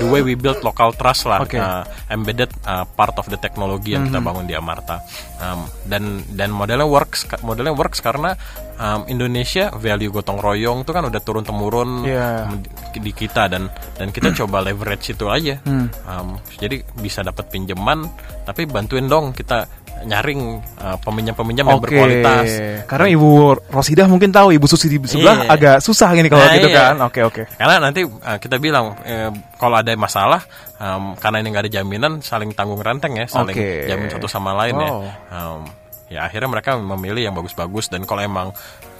the 0.00 0.08
way 0.08 0.24
we 0.24 0.32
build 0.32 0.60
local 0.64 0.92
trust 0.96 1.28
lah, 1.28 1.44
okay. 1.44 1.60
uh, 1.60 1.84
embedded 2.08 2.48
uh, 2.64 2.88
part 2.96 3.14
of 3.20 3.28
the 3.28 3.36
technology 3.36 3.92
yang 3.92 4.08
mm 4.08 4.12
-hmm. 4.12 4.16
kita 4.16 4.20
mhm. 4.20 4.26
bangun 4.26 4.44
di 4.48 4.54
Amarta. 4.56 4.96
Um, 5.40 5.60
dan 5.88 6.24
dan 6.32 6.50
modelnya 6.52 6.88
works, 6.88 7.28
modelnya 7.44 7.72
works 7.72 8.00
karena 8.00 8.36
um, 8.80 9.04
Indonesia 9.06 9.68
value 9.76 10.08
gotong 10.08 10.40
royong 10.40 10.82
itu 10.82 10.92
kan 10.96 11.04
udah 11.04 11.20
turun 11.20 11.44
temurun 11.44 12.08
yeah. 12.08 12.48
di 12.96 13.12
kita 13.12 13.46
dan 13.52 13.68
dan 14.00 14.08
kita 14.08 14.32
coba 14.40 14.64
leverage 14.64 15.12
itu 15.12 15.28
aja. 15.28 15.60
Mm. 15.68 15.86
Um, 16.08 16.28
jadi 16.56 16.80
bisa 16.96 17.20
dapat 17.20 17.52
pinjaman, 17.52 18.08
tapi 18.48 18.64
bantuin 18.64 19.06
dong 19.06 19.36
kita 19.36 19.68
nyaring 20.04 20.60
uh, 20.80 20.96
peminjam-peminjam 21.00 21.66
yang 21.68 21.80
berkualitas. 21.80 22.48
Karena 22.88 23.06
Ibu 23.12 23.30
Rosidah 23.68 24.06
mungkin 24.08 24.32
tahu 24.32 24.56
Ibu 24.56 24.66
Susi 24.66 24.88
di 24.88 24.98
sebelah 25.04 25.44
iya. 25.44 25.52
agak 25.52 25.76
susah 25.84 26.08
gini 26.16 26.28
kalau 26.32 26.44
nah, 26.44 26.56
gitu 26.56 26.68
iya. 26.72 26.80
kan. 26.92 26.96
Oke 27.04 27.20
oke. 27.24 27.42
Karena 27.56 27.76
nanti 27.80 28.04
uh, 28.04 28.38
kita 28.40 28.56
bilang 28.56 28.96
uh, 28.96 29.30
kalau 29.60 29.76
ada 29.80 29.92
masalah 29.96 30.40
um, 30.80 31.16
karena 31.16 31.44
ini 31.44 31.48
nggak 31.52 31.64
ada 31.68 31.72
jaminan 31.80 32.12
saling 32.24 32.52
tanggung 32.56 32.80
renteng 32.80 33.16
ya, 33.16 33.26
saling 33.28 33.56
okay. 33.56 33.88
jamin 33.88 34.08
satu 34.08 34.26
sama 34.28 34.56
lain 34.56 34.74
ya. 34.76 34.88
oh. 34.88 35.02
ya. 35.04 35.12
Um, 35.30 35.62
ya 36.10 36.26
akhirnya 36.26 36.50
mereka 36.50 36.74
memilih 36.74 37.30
yang 37.30 37.38
bagus-bagus 37.38 37.86
dan 37.86 38.02
kalau 38.02 38.26
emang 38.26 38.50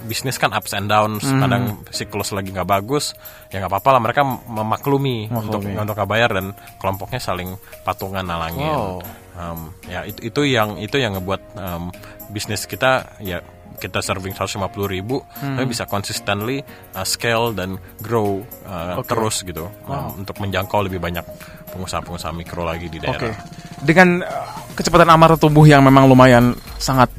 bisnis 0.07 0.39
kan 0.39 0.55
ups 0.55 0.71
and 0.71 0.87
downs 0.87 1.27
hmm. 1.27 1.43
kadang 1.43 1.63
siklus 1.91 2.31
lagi 2.31 2.55
nggak 2.55 2.65
bagus 2.65 3.11
ya 3.51 3.59
nggak 3.59 3.67
apa-apa 3.67 3.89
lah 3.91 4.01
mereka 4.01 4.23
memaklumi, 4.23 5.27
memaklumi. 5.27 5.35
untuk 5.35 5.61
untuk 5.75 5.95
nggak 5.99 6.09
bayar 6.09 6.31
dan 6.31 6.55
kelompoknya 6.79 7.19
saling 7.19 7.59
patungan 7.83 8.23
nalangin 8.23 8.71
wow 8.71 9.03
um, 9.37 9.71
ya 9.87 10.03
itu 10.07 10.31
itu 10.31 10.41
yang 10.47 10.79
itu 10.79 10.97
yang 10.99 11.15
ngebuat 11.17 11.41
um, 11.57 11.91
bisnis 12.31 12.65
kita 12.65 13.17
ya 13.23 13.43
kita 13.81 13.97
serving 14.05 14.37
150 14.37 14.61
ribu 14.85 15.25
hmm. 15.41 15.57
tapi 15.57 15.65
bisa 15.65 15.89
consistently 15.89 16.61
uh, 16.93 17.01
scale 17.01 17.49
dan 17.57 17.81
grow 17.97 18.45
uh, 18.69 19.01
okay. 19.01 19.09
terus 19.09 19.41
gitu 19.41 19.65
wow. 19.89 20.13
um, 20.13 20.21
untuk 20.21 20.37
menjangkau 20.37 20.85
lebih 20.85 21.01
banyak 21.01 21.25
pengusaha-pengusaha 21.73 22.35
mikro 22.35 22.61
lagi 22.67 22.91
di 22.91 22.99
daerah. 22.99 23.31
Okay. 23.31 23.33
Dengan 23.81 24.21
uh, 24.21 24.45
kecepatan 24.75 25.09
amarta 25.09 25.39
tumbuh 25.39 25.63
yang 25.63 25.81
memang 25.81 26.05
lumayan 26.05 26.53
sangat 26.77 27.09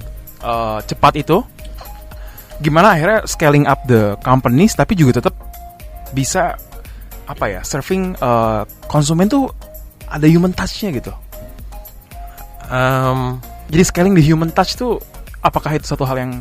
uh, 0.44 0.78
cepat 0.84 1.18
itu, 1.18 1.40
gimana 2.62 2.94
akhirnya 2.94 3.26
scaling 3.26 3.66
up 3.66 3.82
the 3.88 4.14
companies 4.22 4.76
tapi 4.76 4.94
juga 4.94 5.18
tetap 5.18 5.34
bisa 6.12 6.54
apa 7.26 7.44
ya 7.48 7.60
serving 7.64 8.14
uh, 8.20 8.68
konsumen 8.86 9.26
tuh 9.26 9.48
ada 10.06 10.28
human 10.28 10.52
touchnya 10.52 10.92
gitu. 10.92 11.12
Um, 12.72 13.36
Jadi 13.68 13.82
scaling 13.84 14.14
di 14.16 14.24
human 14.24 14.48
touch 14.48 14.76
tuh 14.80 14.96
apakah 15.44 15.76
itu 15.76 15.84
satu 15.84 16.08
hal 16.08 16.16
yang 16.20 16.32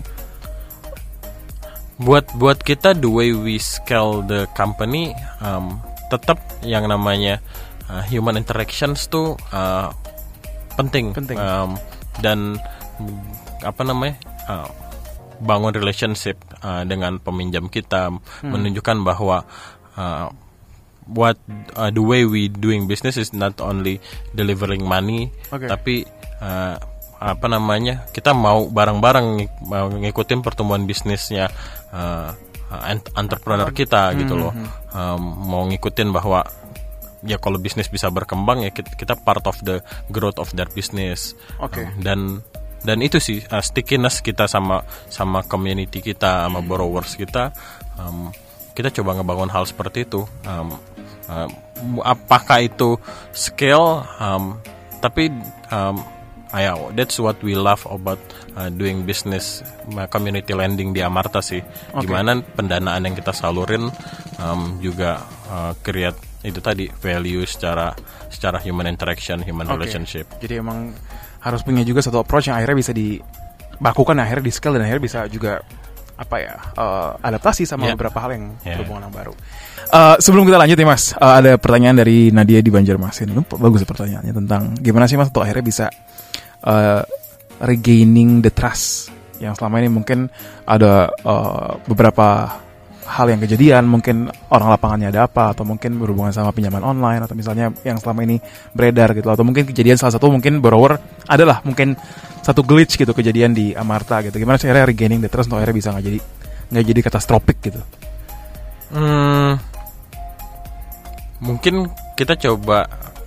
buat 2.01 2.25
buat 2.39 2.59
kita 2.63 2.97
the 2.97 3.07
way 3.07 3.29
we 3.35 3.61
scale 3.61 4.25
the 4.25 4.49
company 4.57 5.13
um, 5.37 5.77
tetap 6.09 6.41
yang 6.65 6.89
namanya 6.89 7.39
uh, 7.87 8.01
human 8.03 8.35
interactions 8.35 9.05
tuh 9.05 9.37
uh, 9.53 9.93
penting, 10.75 11.13
penting. 11.13 11.37
Um, 11.37 11.77
dan 12.19 12.57
apa 13.61 13.81
namanya 13.85 14.17
uh, 14.49 14.67
bangun 15.41 15.73
relationship 15.73 16.37
uh, 16.61 16.83
dengan 16.85 17.17
peminjam 17.17 17.69
kita 17.69 18.11
hmm. 18.11 18.49
menunjukkan 18.49 18.97
bahwa 19.05 19.45
uh, 19.97 20.27
what 21.09 21.37
uh, 21.77 21.89
the 21.89 22.03
way 22.03 22.25
we 22.25 22.49
doing 22.49 22.85
business 22.85 23.17
is 23.17 23.33
not 23.33 23.57
only 23.61 23.97
delivering 24.35 24.85
money 24.85 25.31
okay. 25.49 25.67
tapi 25.69 25.95
uh, 26.43 26.77
apa 27.21 27.45
namanya 27.45 28.09
kita 28.09 28.33
mau 28.33 28.65
bareng-bareng 28.65 29.45
mau 29.69 29.93
ngikutin 29.93 30.41
pertumbuhan 30.41 30.89
bisnisnya 30.89 31.53
uh, 31.93 32.33
entrepreneur 33.13 33.69
kita 33.69 34.09
hmm, 34.09 34.17
gitu 34.25 34.33
loh 34.39 34.53
um, 34.95 35.21
mau 35.21 35.61
ngikutin 35.69 36.09
bahwa 36.09 36.41
ya 37.25 37.37
kalau 37.37 37.61
bisnis 37.61 37.89
bisa 37.89 38.09
berkembang 38.09 38.65
ya 38.65 38.71
kita, 38.73 38.93
kita 38.97 39.13
part 39.17 39.45
of 39.45 39.57
the 39.61 39.81
growth 40.09 40.37
of 40.41 40.49
their 40.57 40.69
business. 40.73 41.37
Okay. 41.61 41.85
um, 41.85 42.01
dan 42.01 42.19
dan 42.81 42.97
itu 43.05 43.21
sih 43.21 43.45
uh, 43.53 43.61
stickiness 43.61 44.25
kita 44.25 44.49
sama 44.49 44.81
sama 45.07 45.45
community 45.45 46.01
kita 46.01 46.49
sama 46.49 46.65
borrowers 46.65 47.13
kita. 47.13 47.53
Um, 47.97 48.33
kita 48.71 48.89
coba 49.01 49.19
ngebangun 49.19 49.51
hal 49.51 49.67
seperti 49.67 50.07
itu. 50.07 50.25
Um, 50.47 50.73
um, 51.29 51.49
apakah 52.01 52.65
itu 52.65 52.97
scale 53.33 54.05
um, 54.17 54.57
tapi 55.01 55.33
um, 55.73 55.97
yeah, 56.53 56.75
that's 56.93 57.15
what 57.17 57.39
we 57.39 57.55
love 57.55 57.81
about 57.87 58.19
uh, 58.59 58.67
doing 58.67 59.07
business 59.07 59.63
uh, 59.95 60.07
community 60.11 60.51
lending 60.51 60.91
di 60.91 60.99
Amarta 60.99 61.39
sih. 61.39 61.63
Okay. 61.63 62.03
Gimana 62.03 62.43
pendanaan 62.43 63.07
yang 63.07 63.15
kita 63.15 63.31
salurin 63.31 63.87
um, 64.41 64.77
juga 64.83 65.23
uh, 65.47 65.71
create 65.79 66.19
itu 66.41 66.59
tadi 66.59 66.89
value 66.89 67.45
secara 67.45 67.93
secara 68.27 68.57
human 68.59 68.89
interaction, 68.89 69.39
human 69.45 69.69
okay. 69.69 69.75
relationship. 69.77 70.25
Jadi 70.41 70.59
emang 70.59 70.91
harus 71.41 71.61
punya 71.63 71.85
juga 71.87 72.03
satu 72.03 72.21
approach 72.21 72.49
yang 72.51 72.57
akhirnya 72.59 72.77
bisa 72.77 72.91
dibakukan, 72.93 74.17
akhirnya 74.19 74.45
di 74.45 74.53
scale 74.53 74.75
dan 74.77 74.89
akhirnya 74.89 75.03
bisa 75.03 75.19
juga 75.31 75.61
apa 76.21 76.37
ya 76.37 76.53
uh, 76.77 77.17
adaptasi 77.17 77.65
sama 77.65 77.89
yeah. 77.89 77.97
beberapa 77.97 78.21
hal 78.21 78.31
yang 78.37 78.45
yeah. 78.61 78.77
berhubungan 78.77 79.09
yang 79.09 79.15
baru. 79.15 79.33
Uh, 79.89 80.15
sebelum 80.21 80.45
kita 80.45 80.61
lanjut 80.61 80.77
nih 80.77 80.87
mas, 80.87 81.17
uh, 81.17 81.41
ada 81.41 81.57
pertanyaan 81.57 81.97
dari 82.05 82.29
Nadia 82.29 82.61
di 82.61 82.69
Banjarmasin. 82.69 83.33
Bagus 83.33 83.81
pertanyaannya 83.87 84.33
tentang 84.35 84.77
gimana 84.77 85.09
sih 85.09 85.17
mas 85.17 85.33
untuk 85.33 85.41
akhirnya 85.41 85.65
bisa 85.65 85.85
uh, 86.65 87.01
regaining 87.61 88.41
the 88.45 88.53
trust 88.53 89.09
yang 89.41 89.57
selama 89.57 89.81
ini 89.81 89.89
mungkin 89.89 90.29
ada 90.69 91.09
uh, 91.25 91.81
beberapa 91.89 92.61
hal 93.11 93.27
yang 93.27 93.41
kejadian 93.43 93.89
mungkin 93.89 94.31
orang 94.53 94.71
lapangannya 94.77 95.11
ada 95.11 95.27
apa 95.27 95.51
atau 95.51 95.67
mungkin 95.67 95.99
berhubungan 95.99 96.31
sama 96.31 96.55
pinjaman 96.55 96.79
online 96.79 97.25
atau 97.25 97.35
misalnya 97.35 97.73
yang 97.83 97.99
selama 97.99 98.23
ini 98.23 98.39
beredar 98.71 99.11
gitu 99.11 99.27
atau 99.27 99.43
mungkin 99.43 99.67
kejadian 99.67 99.99
salah 99.99 100.15
satu 100.15 100.31
mungkin 100.31 100.63
borrower 100.63 100.95
adalah 101.27 101.59
mungkin 101.67 101.97
satu 102.39 102.63
glitch 102.63 102.95
gitu 102.95 103.11
kejadian 103.11 103.51
di 103.51 103.75
Amarta 103.75 104.23
gitu 104.23 104.39
gimana 104.39 104.55
cara 104.61 104.87
regaining 104.87 105.19
the 105.19 105.27
trust 105.27 105.51
untuk 105.51 105.59
akhirnya 105.59 105.75
bisa 105.75 105.89
nggak 105.91 106.05
jadi 106.07 106.19
nggak 106.71 106.85
jadi 106.87 106.99
katastrofik 107.03 107.57
gitu 107.59 107.81
hmm, 108.95 109.51
mungkin 111.41 111.89
kita 112.15 112.37
coba 112.37 112.85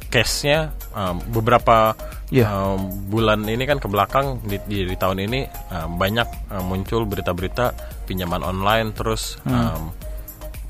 case-nya 0.08 0.70
um, 0.94 1.18
beberapa 1.34 1.98
yeah. 2.30 2.46
Iya. 2.46 2.46
um, 2.50 2.80
bulan 3.10 3.46
ini 3.46 3.66
kan 3.66 3.82
ke 3.82 3.90
belakang 3.90 4.38
di, 4.46 4.56
di, 4.70 4.86
di 4.86 4.96
tahun 4.96 5.26
ini 5.26 5.46
um, 5.74 5.98
banyak 5.98 6.28
um, 6.54 6.64
muncul 6.70 7.02
berita-berita 7.04 7.74
pinjaman 8.06 8.40
online 8.46 8.94
terus 8.94 9.38
hmm. 9.42 9.50
um, 9.50 9.82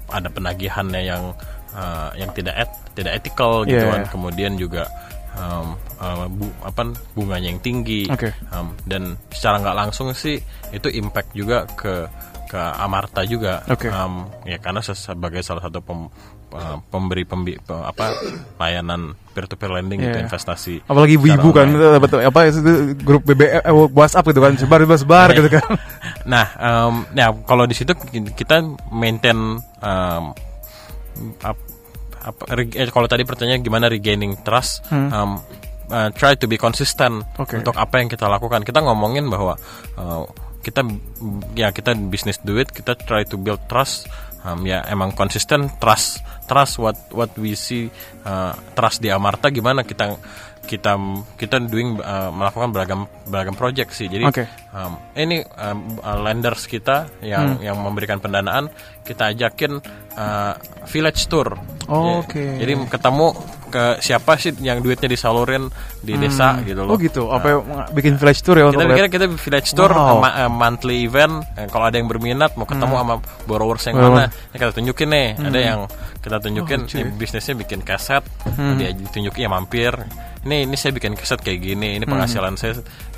ada 0.08 0.28
penagihannya 0.32 1.02
yang 1.04 1.36
uh, 1.76 2.10
yang 2.16 2.32
tidak 2.32 2.68
et, 2.68 2.70
tidak 2.96 3.12
etikal 3.20 3.64
gitu 3.68 3.84
yeah. 3.84 4.00
kan 4.00 4.02
kemudian 4.08 4.56
juga 4.56 4.88
um, 5.36 5.76
uh, 6.00 6.26
bu, 6.30 6.46
apa 6.64 6.94
bunganya 7.12 7.52
yang 7.54 7.60
tinggi 7.60 8.08
okay. 8.08 8.32
um, 8.54 8.72
dan 8.88 9.18
secara 9.30 9.60
nggak 9.60 9.76
langsung 9.76 10.12
sih 10.14 10.38
itu 10.70 10.88
impact 10.90 11.34
juga 11.34 11.68
ke 11.74 12.08
ke 12.44 12.60
Amarta 12.60 13.26
juga 13.26 13.66
okay. 13.66 13.90
um, 13.90 14.30
ya 14.46 14.62
karena 14.62 14.78
sebagai 14.84 15.42
salah 15.42 15.64
satu 15.64 15.82
pem, 15.82 16.06
uh, 16.54 16.78
pemberi 16.88 17.26
pembi 17.26 17.58
apa 17.66 18.14
layanan 18.62 19.18
peer 19.34 19.50
to 19.50 19.58
peer 19.58 19.74
lending 19.74 19.98
yeah. 19.98 20.14
itu 20.14 20.18
iya. 20.22 20.24
investasi. 20.30 20.74
Apalagi 20.86 21.18
ibu-ibu 21.18 21.50
kan 21.50 21.68
betul 21.98 22.22
apa 22.22 22.40
itu 22.46 22.94
grup 23.02 23.26
BBM 23.26 23.66
eh, 23.66 23.74
WhatsApp 23.90 24.30
gitu 24.30 24.40
kan 24.40 24.54
sebar 24.54 24.80
sebar, 24.86 24.98
sebar 25.02 25.28
gitu 25.34 25.50
kan. 25.50 25.66
Nah, 26.24 26.46
um, 26.56 27.04
ya 27.12 27.28
kalau 27.44 27.68
di 27.68 27.76
situ 27.76 27.92
kita 28.32 28.64
maintain 28.88 29.60
um, 29.60 30.24
ap, 31.44 31.58
ap, 32.24 32.36
eh, 32.48 32.88
kalau 32.88 33.04
tadi 33.04 33.28
pertanyaan 33.28 33.60
gimana 33.60 33.92
regaining 33.92 34.40
trust 34.40 34.88
hmm. 34.88 35.12
um, 35.12 35.36
uh, 35.92 36.08
try 36.16 36.32
to 36.38 36.48
be 36.48 36.56
consistent 36.56 37.28
okay. 37.36 37.60
untuk 37.60 37.76
apa 37.76 38.00
yang 38.00 38.08
kita 38.08 38.24
lakukan. 38.24 38.64
Kita 38.64 38.80
ngomongin 38.80 39.28
bahwa 39.28 39.58
uh, 40.00 40.24
kita 40.64 40.80
ya 41.52 41.68
kita 41.74 41.92
bisnis 42.08 42.40
duit, 42.40 42.72
kita 42.72 42.96
try 42.96 43.26
to 43.28 43.36
build 43.36 43.60
trust. 43.68 44.08
Um, 44.44 44.60
ya 44.68 44.84
emang 44.92 45.16
konsisten 45.16 45.72
trust 45.80 46.20
trust 46.44 46.76
what 46.76 47.00
what 47.16 47.32
we 47.40 47.56
see 47.56 47.88
uh, 48.28 48.52
trust 48.76 49.00
di 49.00 49.08
Amarta 49.08 49.48
gimana 49.48 49.80
kita 49.88 50.20
kita 50.64 50.96
kita 51.36 51.56
doing 51.64 52.00
uh, 52.00 52.32
melakukan 52.32 52.72
beragam 52.72 53.00
beragam 53.28 53.56
project 53.56 53.92
sih. 53.92 54.08
Jadi 54.08 54.24
okay. 54.24 54.48
um, 54.72 54.96
ini 55.16 55.44
um, 55.60 55.96
uh, 56.00 56.18
lenders 56.24 56.64
kita 56.68 57.08
yang 57.20 57.60
hmm. 57.60 57.64
yang 57.64 57.76
memberikan 57.80 58.18
pendanaan 58.18 58.72
kita 59.04 59.36
ajakin 59.36 59.78
uh, 60.16 60.54
village 60.88 61.28
tour. 61.28 61.54
Oh, 61.86 62.24
Oke. 62.24 62.40
Okay. 62.40 62.50
Jadi 62.64 62.72
ketemu 62.88 63.36
ke 63.68 63.84
siapa 64.00 64.38
sih 64.38 64.54
yang 64.62 64.80
duitnya 64.80 65.10
disalurin 65.10 65.68
di 66.00 66.14
hmm. 66.16 66.22
desa 66.22 66.48
gitu 66.64 66.80
loh. 66.86 66.94
Oh 66.94 66.98
gitu. 66.98 67.22
Apa 67.28 67.60
nah, 67.60 67.86
bikin 67.92 68.16
village 68.16 68.40
tour 68.40 68.56
ya 68.56 68.72
kita 68.72 68.86
bikin 68.86 69.04
kita 69.12 69.26
village 69.28 69.70
tour 69.76 69.92
wow. 69.92 70.24
uh, 70.24 70.48
monthly 70.48 71.04
event. 71.04 71.44
Uh, 71.58 71.68
kalau 71.68 71.90
ada 71.90 72.00
yang 72.00 72.08
berminat 72.08 72.56
mau 72.56 72.64
ketemu 72.64 72.94
hmm. 72.96 73.02
sama 73.04 73.14
borrowers 73.44 73.84
yang 73.84 74.00
mana, 74.00 74.32
ya 74.50 74.56
kita 74.56 74.72
tunjukin 74.72 75.08
nih. 75.12 75.28
Hmm. 75.36 75.46
Ada 75.52 75.60
yang 75.60 75.80
kita 76.24 76.36
tunjukin 76.40 76.80
oh, 76.88 76.94
nih, 76.96 77.04
bisnisnya 77.20 77.54
bikin 77.60 77.80
kaset, 77.84 78.24
hmm. 78.48 78.80
dia 78.80 78.90
ditunjukin 78.96 79.44
ya 79.44 79.50
mampir 79.52 79.92
ini 80.44 80.68
ini 80.68 80.76
saya 80.76 80.92
bikin 80.92 81.16
keset 81.16 81.40
kayak 81.40 81.60
gini 81.64 81.96
ini 81.98 82.04
hmm. 82.04 82.12
penghasilan 82.12 82.54
hmm. 82.54 82.60
saya 82.60 82.72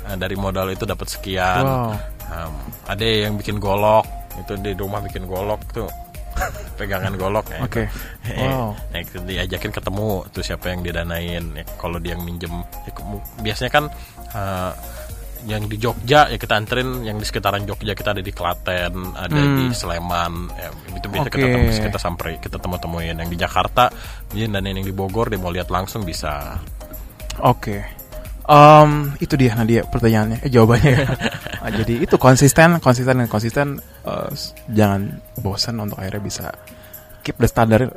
uh, 0.07 0.15
dari 0.15 0.35
modal 0.39 0.71
itu 0.71 0.87
dapat 0.87 1.11
sekian 1.11 1.63
wow. 1.63 1.91
um, 2.31 2.53
ada 2.87 3.03
yang 3.03 3.35
bikin 3.35 3.59
golok 3.59 4.07
itu 4.37 4.53
di 4.61 4.71
rumah 4.77 5.01
bikin 5.01 5.25
golok 5.25 5.61
tuh 5.73 5.89
pegangan 6.79 7.13
golok 7.17 7.49
ya. 7.49 7.59
Oke. 7.65 7.85
Okay. 7.85 7.87
Wow. 8.37 8.75
Nah, 8.91 8.99
itu 8.99 9.17
diajakin 9.23 9.71
ketemu 9.71 10.27
tuh 10.35 10.43
siapa 10.43 10.69
yang 10.69 10.83
didanain 10.83 11.43
ya, 11.55 11.63
kalau 11.79 11.97
dia 11.97 12.13
yang 12.13 12.27
minjem 12.27 12.51
ya, 12.85 12.91
biasanya 13.39 13.71
kan 13.71 13.85
uh, 14.35 14.75
yang 15.47 15.63
di 15.69 15.79
Jogja 15.79 16.27
ya 16.27 16.35
kita 16.35 16.59
anterin 16.59 17.07
yang 17.07 17.15
di 17.15 17.25
sekitaran 17.25 17.63
Jogja 17.63 17.95
kita 17.95 18.11
ada 18.11 18.19
di 18.19 18.33
Klaten 18.35 19.15
ada 19.15 19.31
hmm. 19.31 19.55
di 19.63 19.65
Sleman 19.71 20.33
ya, 20.59 20.69
itu 20.91 21.07
bisa 21.07 21.29
okay. 21.31 21.39
kita 21.39 21.87
kita 21.87 21.99
sampai 22.01 22.31
kita 22.43 22.57
temu 22.59 22.75
temuin 22.75 23.15
yang 23.15 23.31
di 23.31 23.39
Jakarta 23.39 23.87
dan 24.33 24.63
yang 24.65 24.83
di 24.83 24.91
Bogor 24.91 25.31
dia 25.31 25.39
mau 25.39 25.53
lihat 25.53 25.71
langsung 25.71 26.03
bisa 26.03 26.59
Oke. 27.37 27.79
Okay. 27.79 27.96
Um, 28.47 29.11
itu 29.19 29.35
dia 29.35 29.51
Nadia 29.59 29.83
pertanyaannya, 29.83 30.39
eh, 30.39 30.51
jawabannya. 30.51 30.97
nah, 31.61 31.71
jadi 31.83 31.93
itu 32.07 32.15
konsisten, 32.15 32.79
konsisten 32.79 33.19
dan 33.19 33.27
konsisten. 33.27 33.83
Uh, 34.07 34.31
jangan 34.71 35.19
bosan 35.43 35.75
untuk 35.83 35.99
akhirnya 35.99 36.23
bisa 36.23 36.45
keep 37.27 37.35
the 37.43 37.47
standard 37.51 37.91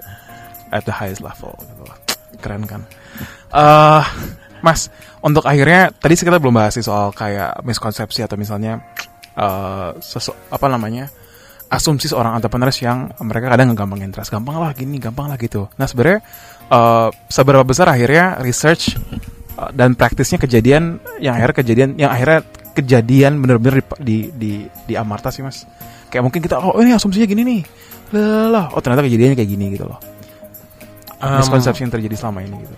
at 0.75 0.83
the 0.83 0.91
highest 0.91 1.23
level. 1.23 1.55
Gitu. 1.55 1.83
Keren 2.43 2.67
kan? 2.67 2.83
Uh, 3.55 4.03
mas, 4.59 4.91
untuk 5.23 5.47
akhirnya 5.47 5.95
tadi 5.95 6.19
kita 6.19 6.43
belum 6.43 6.59
bahas 6.59 6.75
sih 6.75 6.83
soal 6.83 7.15
kayak 7.15 7.63
miskonsepsi 7.63 8.27
atau 8.27 8.35
misalnya 8.35 8.83
uh, 9.39 9.95
sesu, 10.03 10.35
apa 10.51 10.67
namanya 10.67 11.07
asumsi 11.71 12.11
seorang 12.11 12.35
entrepreneur 12.35 12.75
yang 12.83 13.15
mereka 13.23 13.47
kadang 13.55 13.71
ngegampangin 13.71 14.11
trust, 14.11 14.35
gampang 14.35 14.59
lah 14.59 14.75
gini, 14.75 14.99
gampang 14.99 15.31
lah 15.31 15.39
gitu. 15.39 15.71
Nah 15.79 15.87
sebenarnya 15.87 16.19
uh, 16.67 17.15
seberapa 17.31 17.63
besar 17.63 17.87
akhirnya 17.87 18.43
research 18.43 18.99
dan 19.77 19.93
praktisnya 19.93 20.41
kejadian 20.41 20.97
yang 21.21 21.37
akhirnya 21.37 21.57
kejadian 21.61 21.89
yang 22.01 22.11
akhirnya 22.11 22.41
kejadian 22.73 23.43
bener-bener 23.45 23.85
di, 24.01 24.33
di 24.33 24.53
di 24.65 24.95
Amarta 24.97 25.29
sih 25.29 25.45
mas. 25.45 25.69
Kayak 26.09 26.25
mungkin 26.27 26.41
kita 26.41 26.57
oh 26.59 26.79
ini 26.81 26.97
asumsinya 26.97 27.27
gini 27.29 27.43
nih. 27.45 27.61
Lah 28.51 28.73
oh 28.73 28.81
ternyata 28.81 29.05
kejadiannya 29.05 29.37
kayak 29.37 29.51
gini 29.51 29.65
gitu 29.77 29.85
loh. 29.85 30.01
Um, 31.21 31.37
miskonsepsi 31.45 31.85
yang 31.85 31.93
terjadi 31.93 32.17
selama 32.17 32.41
ini 32.41 32.65
gitu. 32.65 32.77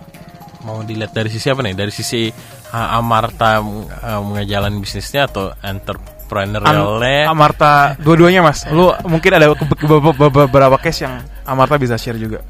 mau 0.67 0.79
dilihat 0.83 1.15
dari 1.15 1.31
sisi 1.31 1.47
apa 1.47 1.63
nih? 1.63 1.75
Dari 1.75 1.91
sisi 1.91 2.27
uh, 2.75 2.97
Amarta 2.99 3.59
uh, 3.63 4.21
mengejalan 4.23 4.79
bisnisnya 4.79 5.27
atau 5.31 5.51
entrepreneurialnya? 5.63 7.31
Am 7.31 7.35
Amarta 7.39 7.95
dua-duanya 7.99 8.43
mas. 8.43 8.67
Lu 8.67 8.91
mungkin 9.07 9.31
ada 9.39 9.51
beberapa 9.55 10.75
case 10.79 11.07
yang 11.07 11.23
Amarta 11.47 11.79
bisa 11.79 11.95
share 11.95 12.19
juga 12.19 12.43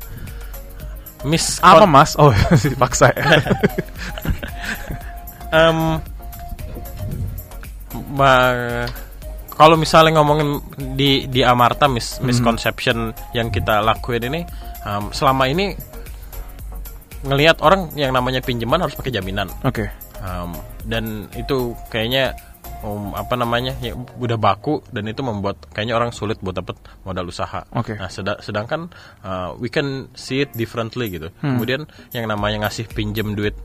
Miss 1.23 1.59
apa 1.63 1.87
mas? 1.87 2.15
Oh 2.19 2.31
paksa 2.81 3.11
ya. 3.15 3.23
um, 5.57 5.99
kalau 9.53 9.75
misalnya 9.77 10.19
ngomongin 10.19 10.59
di 10.97 11.29
di 11.29 11.41
Amarta 11.45 11.87
mis 11.87 12.19
misconception 12.19 13.13
mm-hmm. 13.13 13.35
yang 13.37 13.47
kita 13.53 13.79
lakuin 13.79 14.27
ini 14.27 14.41
um, 14.83 15.09
selama 15.13 15.47
ini 15.47 15.73
ngelihat 17.23 17.63
orang 17.63 17.87
yang 17.95 18.11
namanya 18.11 18.43
pinjaman 18.43 18.83
harus 18.83 18.97
pakai 18.99 19.15
jaminan. 19.15 19.47
Oke. 19.63 19.87
Okay. 19.87 19.89
Um, 20.23 20.55
dan 20.83 21.27
itu 21.35 21.75
kayaknya 21.87 22.35
um, 22.83 23.15
apa 23.15 23.33
namanya 23.39 23.73
ya 23.79 23.95
udah 23.95 24.35
baku 24.37 24.83
dan 24.91 25.07
itu 25.07 25.23
membuat 25.23 25.57
kayaknya 25.71 25.95
orang 25.97 26.11
sulit 26.11 26.37
buat 26.43 26.53
dapat 26.53 26.75
modal 27.07 27.31
usaha. 27.31 27.63
Okay. 27.71 27.95
Nah, 27.97 28.11
sed 28.11 28.27
sedangkan 28.43 28.91
uh, 29.23 29.55
we 29.57 29.71
can 29.71 30.11
see 30.13 30.43
it 30.43 30.51
differently 30.53 31.09
gitu. 31.09 31.31
Hmm. 31.41 31.57
Kemudian 31.57 31.87
yang 32.11 32.27
namanya 32.27 32.67
ngasih 32.67 32.91
pinjem 32.91 33.33
duit 33.33 33.55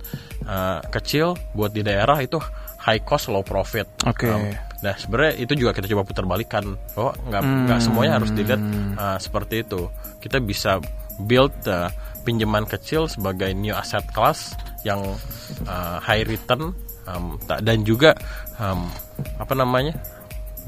uh, 0.47 0.81
kecil 0.89 1.35
buat 1.53 1.75
di 1.75 1.83
daerah 1.83 2.23
itu 2.23 2.39
high 2.79 3.03
cost 3.03 3.29
low 3.29 3.43
profit. 3.43 3.91
Oke. 4.07 4.31
Okay. 4.31 4.33
Um, 4.33 4.55
nah 4.79 4.95
sebenarnya 4.95 5.43
itu 5.43 5.53
juga 5.59 5.75
kita 5.75 5.91
coba 5.91 6.07
putar 6.07 6.23
balikan 6.23 6.79
bahwa 6.95 7.13
nggak 7.27 7.43
nggak 7.43 7.79
hmm. 7.83 7.87
semuanya 7.91 8.13
harus 8.23 8.31
dilihat 8.31 8.63
uh, 8.95 9.19
seperti 9.19 9.67
itu. 9.67 9.91
Kita 10.23 10.39
bisa 10.39 10.79
build 11.19 11.53
uh, 11.67 11.91
pinjaman 12.23 12.63
kecil 12.69 13.11
sebagai 13.11 13.51
new 13.59 13.75
asset 13.75 14.07
class 14.15 14.55
yang 14.87 15.03
uh, 15.67 15.99
high 15.99 16.23
return 16.23 16.71
um, 17.09 17.41
dan 17.41 17.79
juga 17.83 18.13
um, 18.61 18.85
apa 19.41 19.55
namanya? 19.57 19.97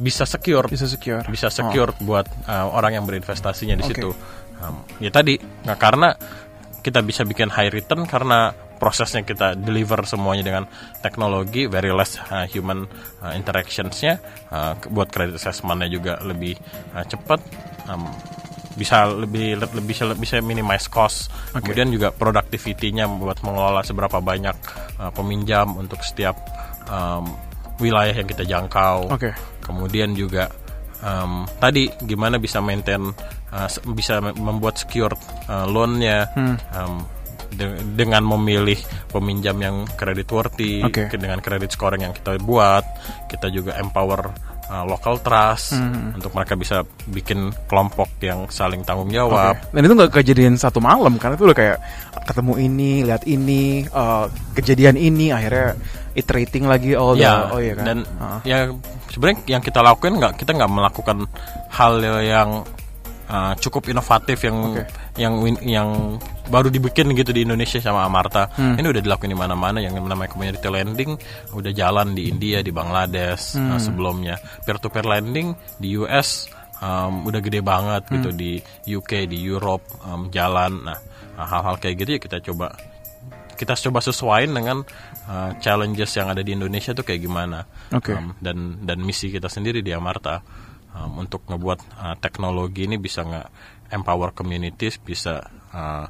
Bisa 0.00 0.24
secure. 0.24 0.64
Bisa 0.64 0.88
secure. 0.88 1.20
Bisa 1.28 1.52
secure 1.52 1.92
oh. 1.92 2.00
buat 2.00 2.24
uh, 2.48 2.72
orang 2.72 2.96
yang 2.96 3.04
berinvestasinya 3.04 3.76
di 3.76 3.84
okay. 3.84 4.00
situ. 4.00 4.10
Um, 4.60 4.80
ya 5.00 5.12
tadi 5.12 5.36
nggak 5.40 5.78
karena 5.80 6.16
kita 6.80 7.04
bisa 7.04 7.28
bikin 7.28 7.52
high 7.52 7.68
return 7.68 8.08
karena 8.08 8.52
prosesnya 8.80 9.20
kita 9.20 9.52
deliver 9.52 10.00
semuanya 10.08 10.40
dengan 10.40 10.64
teknologi 11.04 11.68
very 11.68 11.92
less 11.92 12.16
uh, 12.32 12.48
human 12.48 12.88
uh, 13.20 13.36
interactionsnya 13.36 14.16
uh, 14.48 14.72
buat 14.88 15.12
credit 15.12 15.36
assessmentnya 15.36 15.92
juga 15.92 16.16
lebih 16.24 16.56
uh, 16.96 17.04
cepat. 17.04 17.40
Um, 17.92 18.08
bisa 18.78 19.10
lebih 19.10 19.58
lebih 19.58 19.82
bisa 19.82 20.14
bisa 20.14 20.38
minimize 20.38 20.86
cost 20.86 21.26
okay. 21.50 21.58
kemudian 21.58 21.90
juga 21.90 22.08
productivity-nya 22.14 23.10
buat 23.10 23.42
mengelola 23.42 23.82
seberapa 23.82 24.22
banyak 24.22 24.56
uh, 25.02 25.10
peminjam 25.10 25.74
untuk 25.74 25.98
setiap 26.06 26.38
um, 26.86 27.26
wilayah 27.80 28.12
yang 28.12 28.28
kita 28.28 28.44
jangkau. 28.44 29.08
Okay. 29.16 29.32
Kemudian 29.64 30.12
juga 30.12 30.52
um, 31.00 31.48
tadi 31.58 31.88
gimana 32.04 32.36
bisa 32.36 32.60
maintain 32.60 33.10
uh, 33.50 33.68
bisa 33.96 34.20
membuat 34.20 34.76
secure 34.76 35.16
uh, 35.48 35.64
loannya 35.66 36.28
hmm. 36.36 36.56
um, 36.76 36.94
de 37.50 37.66
dengan 37.98 38.22
memilih 38.22 38.78
peminjam 39.10 39.58
yang 39.58 39.82
credit 39.98 40.30
worthy 40.30 40.86
okay. 40.86 41.10
dengan 41.18 41.42
credit 41.42 41.74
scoring 41.74 42.06
yang 42.06 42.14
kita 42.14 42.38
buat 42.38 42.86
kita 43.26 43.50
juga 43.50 43.74
empower 43.82 44.30
uh, 44.70 44.84
local 44.86 45.18
trust 45.18 45.74
hmm. 45.74 46.16
untuk 46.16 46.30
mereka 46.30 46.54
bisa 46.54 46.86
bikin 47.10 47.50
kelompok 47.66 48.06
yang 48.22 48.46
saling 48.48 48.86
tanggung 48.86 49.10
jawab. 49.10 49.58
Okay. 49.58 49.74
Dan 49.74 49.82
itu 49.90 49.94
nggak 49.98 50.12
kejadian 50.14 50.54
satu 50.54 50.78
malam 50.78 51.18
karena 51.18 51.34
itu 51.34 51.44
udah 51.50 51.58
kayak 51.58 51.78
ketemu 52.30 52.52
ini, 52.62 52.92
lihat 53.02 53.22
ini, 53.26 53.84
uh, 53.90 54.30
kejadian 54.54 54.94
ini, 54.94 55.34
akhirnya 55.34 55.74
iterating 56.14 56.70
lagi 56.70 56.94
all 56.94 57.18
ya, 57.18 57.50
the, 57.50 57.54
oh 57.54 57.60
iya 57.60 57.74
kan. 57.74 57.84
Dan 57.84 57.98
uh. 58.22 58.40
ya 58.46 58.70
sebenarnya 59.10 59.38
yang 59.50 59.62
kita 59.62 59.82
lakukan 59.82 60.12
nggak 60.16 60.32
kita 60.38 60.50
nggak 60.54 60.70
melakukan 60.70 61.18
hal 61.74 61.92
yang 62.22 62.62
uh, 63.30 63.52
cukup 63.56 63.94
inovatif 63.94 64.42
yang 64.42 64.58
okay. 64.74 64.86
yang 65.16 65.34
yang 65.62 65.88
baru 66.50 66.66
dibikin 66.66 67.14
gitu 67.14 67.30
di 67.30 67.46
Indonesia 67.46 67.78
sama 67.78 68.02
Amarta. 68.02 68.50
Hmm. 68.58 68.74
Ini 68.74 68.86
udah 68.90 69.02
dilakuin 69.02 69.30
di 69.30 69.38
mana-mana 69.38 69.78
yang 69.78 69.94
namanya 69.94 70.34
community 70.34 70.66
lending 70.66 71.14
udah 71.54 71.70
jalan 71.70 72.12
di 72.12 72.26
India, 72.26 72.60
di 72.60 72.74
Bangladesh 72.74 73.54
hmm. 73.56 73.70
uh, 73.70 73.80
sebelumnya. 73.80 74.36
Peer 74.66 74.82
to 74.82 74.90
peer 74.90 75.06
lending 75.06 75.54
di 75.78 75.94
US 76.02 76.50
um, 76.82 77.24
udah 77.30 77.40
gede 77.40 77.62
banget 77.62 78.02
gitu. 78.10 78.10
hmm. 78.10 78.18
gitu 78.18 78.30
di 78.34 78.52
UK, 78.98 79.30
di 79.30 79.38
Europe 79.38 79.86
um, 80.02 80.28
jalan. 80.34 80.82
Nah, 80.82 80.98
hal-hal 81.38 81.78
kayak 81.80 81.96
gitu 82.04 82.10
ya 82.18 82.20
kita 82.20 82.38
coba 82.52 82.74
kita 83.56 83.76
coba 83.76 84.00
sesuaiin 84.00 84.56
dengan 84.56 84.80
uh, 85.28 85.52
challenges 85.60 86.16
yang 86.16 86.32
ada 86.32 86.40
di 86.40 86.56
Indonesia 86.56 86.96
tuh 86.96 87.04
kayak 87.04 87.20
gimana. 87.20 87.68
Okay. 87.92 88.16
Um, 88.16 88.32
dan 88.40 88.80
dan 88.82 88.98
misi 89.04 89.28
kita 89.28 89.52
sendiri 89.52 89.84
di 89.84 89.92
Amarta 89.92 90.40
um, 90.94 91.22
untuk 91.22 91.44
ngebuat 91.46 91.80
uh, 91.98 92.16
teknologi 92.18 92.86
ini 92.86 92.96
bisa 92.96 93.22
nggak 93.22 93.48
empower 93.90 94.30
communities 94.30 94.98
bisa 95.02 95.42
uh, 95.74 96.06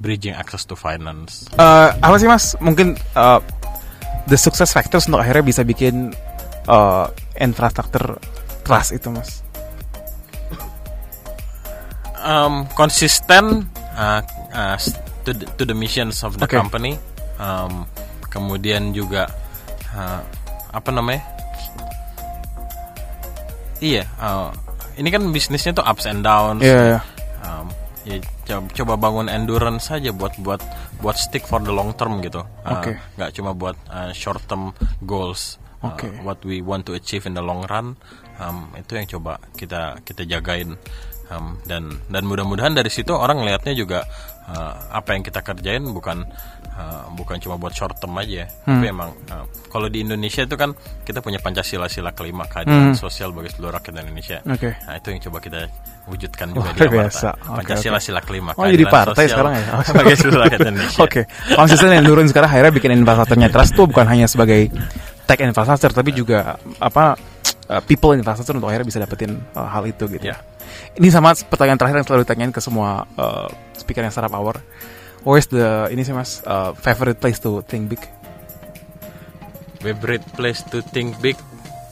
bridging 0.00 0.34
access 0.34 0.64
to 0.64 0.78
finance. 0.78 1.50
Uh, 1.58 1.90
apa 2.00 2.16
sih 2.16 2.28
mas? 2.30 2.54
Mungkin 2.62 2.94
uh, 3.18 3.42
the 4.30 4.38
success 4.38 4.70
factors 4.70 5.10
untuk 5.10 5.20
akhirnya 5.20 5.44
bisa 5.44 5.62
bikin 5.66 6.14
uh, 6.70 7.10
infrastruktur 7.36 8.22
trust 8.62 8.94
itu 8.94 9.10
mas? 9.10 9.42
Um, 12.18 12.66
konsisten 12.74 13.70
uh, 13.94 14.20
uh, 14.50 14.76
to, 15.22 15.30
the, 15.32 15.46
to 15.58 15.62
the 15.66 15.76
missions 15.76 16.22
of 16.22 16.38
the 16.38 16.46
okay. 16.46 16.58
company. 16.58 16.98
Um, 17.38 17.86
kemudian 18.28 18.90
juga 18.92 19.30
uh, 19.94 20.20
apa 20.74 20.90
namanya? 20.90 21.37
Iya, 23.78 24.04
uh, 24.18 24.50
ini 24.98 25.08
kan 25.14 25.22
bisnisnya 25.30 25.70
tuh 25.70 25.86
ups 25.86 26.10
and 26.10 26.26
downs. 26.26 26.62
Yeah, 26.62 26.98
yeah. 26.98 27.02
Um, 27.46 27.70
ya 28.02 28.18
coba, 28.48 28.66
coba 28.74 28.92
bangun 28.98 29.28
endurance 29.30 29.94
saja 29.94 30.10
buat 30.10 30.34
buat 30.42 30.58
buat 30.98 31.14
stick 31.14 31.46
for 31.46 31.62
the 31.62 31.70
long 31.70 31.94
term 31.94 32.18
gitu. 32.18 32.42
Uh, 32.66 32.74
okay. 32.74 32.94
Gak 33.14 33.38
cuma 33.38 33.54
buat 33.54 33.78
uh, 33.86 34.10
short 34.10 34.42
term 34.50 34.74
goals. 35.06 35.62
Okay. 35.78 36.10
Uh, 36.10 36.26
what 36.26 36.42
we 36.42 36.58
want 36.58 36.82
to 36.90 36.98
achieve 36.98 37.22
in 37.30 37.38
the 37.38 37.44
long 37.44 37.62
run. 37.70 37.94
Um, 38.42 38.70
itu 38.74 38.98
yang 38.98 39.06
coba 39.06 39.38
kita 39.54 40.02
kita 40.02 40.26
jagain. 40.26 40.74
Um, 41.28 41.60
dan 41.68 41.92
dan 42.08 42.24
mudah-mudahan 42.24 42.72
dari 42.72 42.88
situ 42.88 43.12
orang 43.12 43.44
ngelihatnya 43.44 43.76
juga 43.76 44.00
uh, 44.48 44.72
apa 44.88 45.12
yang 45.12 45.20
kita 45.20 45.44
kerjain 45.44 45.84
bukan 45.92 46.24
uh, 46.72 47.04
bukan 47.12 47.36
cuma 47.36 47.60
buat 47.60 47.76
short 47.76 48.00
term 48.00 48.16
aja, 48.16 48.48
hmm. 48.64 48.64
tapi 48.64 48.86
emang 48.88 49.12
uh, 49.28 49.44
kalau 49.68 49.92
di 49.92 50.00
Indonesia 50.00 50.48
itu 50.48 50.56
kan 50.56 50.72
kita 51.04 51.20
punya 51.20 51.36
Pancasila 51.36 51.84
sila 51.84 52.16
kelima 52.16 52.48
keadilan 52.48 52.96
hmm. 52.96 52.96
sosial 52.96 53.36
bagi 53.36 53.52
seluruh 53.52 53.76
rakyat 53.76 54.00
Indonesia. 54.00 54.40
Okay. 54.40 54.72
Nah 54.88 54.94
itu 54.96 55.08
yang 55.12 55.20
coba 55.28 55.38
kita 55.44 55.60
wujudkan 56.08 56.46
juga 56.56 56.68
di 56.72 56.80
Amarta. 56.88 57.30
Okay, 57.36 57.56
Pancasila 57.60 57.98
okay. 58.00 58.06
sila 58.08 58.20
kelima. 58.24 58.50
Oh 58.56 58.64
jadi 58.64 58.84
partai 58.88 59.24
sekarang 59.28 59.52
ya? 59.52 59.64
sebagai 59.92 60.14
seluruh 60.16 60.40
rakyat 60.48 60.60
Indonesia. 60.64 61.00
Oke, 61.04 61.12
okay. 61.12 61.24
konsisten 61.52 61.92
yang 61.92 62.06
turun 62.08 62.24
sekarang 62.24 62.48
akhirnya 62.48 62.72
bikin 62.72 62.90
infrastrukturnya 62.96 63.48
trust 63.52 63.76
tuh 63.76 63.84
bukan 63.84 64.06
hanya 64.08 64.24
sebagai 64.24 64.72
tech 65.28 65.44
infrastructure 65.44 65.92
tapi 65.92 66.16
juga 66.16 66.56
apa 66.80 67.20
uh, 67.68 67.82
people 67.84 68.16
infrastructure 68.16 68.56
untuk 68.56 68.72
akhirnya 68.72 68.88
bisa 68.88 68.98
dapetin 69.04 69.36
uh, 69.52 69.68
hal 69.68 69.84
itu 69.84 70.08
gitu. 70.08 70.32
Yeah. 70.32 70.40
Ini 70.98 71.08
sama 71.12 71.34
pertanyaan 71.34 71.78
terakhir 71.78 71.96
yang 72.02 72.06
selalu 72.06 72.22
ditanyain 72.26 72.52
ke 72.52 72.60
semua 72.62 73.04
uh, 73.18 73.48
speaker 73.76 74.02
yang 74.02 74.12
startup 74.12 74.34
hour. 74.34 74.58
Where's 75.26 75.50
the 75.50 75.90
ini 75.90 76.06
sih 76.06 76.14
mas 76.14 76.40
uh, 76.46 76.72
favorite 76.78 77.18
place 77.18 77.42
to 77.42 77.60
think 77.66 77.90
big? 77.90 78.02
Favorite 79.82 80.24
place 80.34 80.62
to 80.74 80.82
think 80.94 81.18
big? 81.18 81.38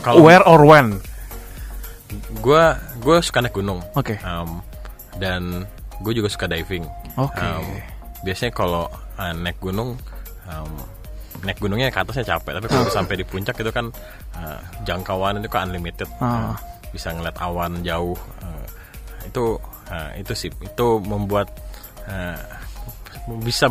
Kalau 0.03 0.23
where 0.23 0.43
or 0.47 0.63
when? 0.63 1.03
Gue 2.39 2.63
gue 3.03 3.17
suka 3.23 3.43
naik 3.43 3.55
gunung. 3.55 3.83
Oke. 3.99 4.15
Okay. 4.15 4.19
Um, 4.23 4.63
dan 5.19 5.67
gue 6.01 6.13
juga 6.15 6.31
suka 6.31 6.47
diving. 6.47 6.87
Oke. 7.19 7.35
Okay. 7.35 7.45
Um, 7.45 7.67
biasanya 8.23 8.53
kalau 8.55 8.87
uh, 9.19 9.35
naik 9.35 9.59
gunung 9.59 9.99
um, 10.49 10.73
naik 11.45 11.59
gunungnya 11.61 11.93
ke 11.93 12.01
atasnya 12.01 12.37
capek 12.37 12.59
tapi 12.59 12.67
kalau 12.71 12.89
sampai 12.89 13.15
di 13.21 13.25
puncak 13.27 13.57
itu 13.61 13.71
kan 13.71 13.93
uh, 14.39 14.61
jangkauan 14.89 15.39
itu 15.43 15.49
kan 15.51 15.69
unlimited 15.69 16.09
uh. 16.23 16.53
Uh, 16.53 16.55
bisa 16.95 17.13
ngeliat 17.13 17.37
awan 17.43 17.83
jauh 17.85 18.17
uh, 18.41 18.56
itu 19.27 19.59
uh, 19.91 20.11
itu 20.17 20.33
sih 20.33 20.51
itu 20.51 20.87
membuat 21.03 21.51
uh, 22.07 22.39
bisa 23.27 23.67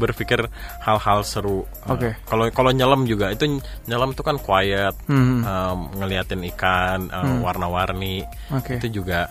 berpikir 0.00 0.48
hal-hal 0.80 1.20
seru. 1.20 1.68
Oke. 1.84 2.00
Okay. 2.00 2.12
Kalau 2.24 2.44
kalau 2.48 2.70
nyelam 2.72 3.04
juga 3.04 3.28
itu 3.28 3.60
nyelam 3.84 4.16
itu 4.16 4.24
kan 4.24 4.40
quiet, 4.40 4.96
hmm. 5.04 5.44
um, 5.44 5.78
ngeliatin 6.00 6.40
ikan 6.56 7.12
um, 7.12 7.20
hmm. 7.20 7.38
warna-warni. 7.44 8.24
Okay. 8.48 8.80
Itu 8.80 9.04
juga 9.04 9.28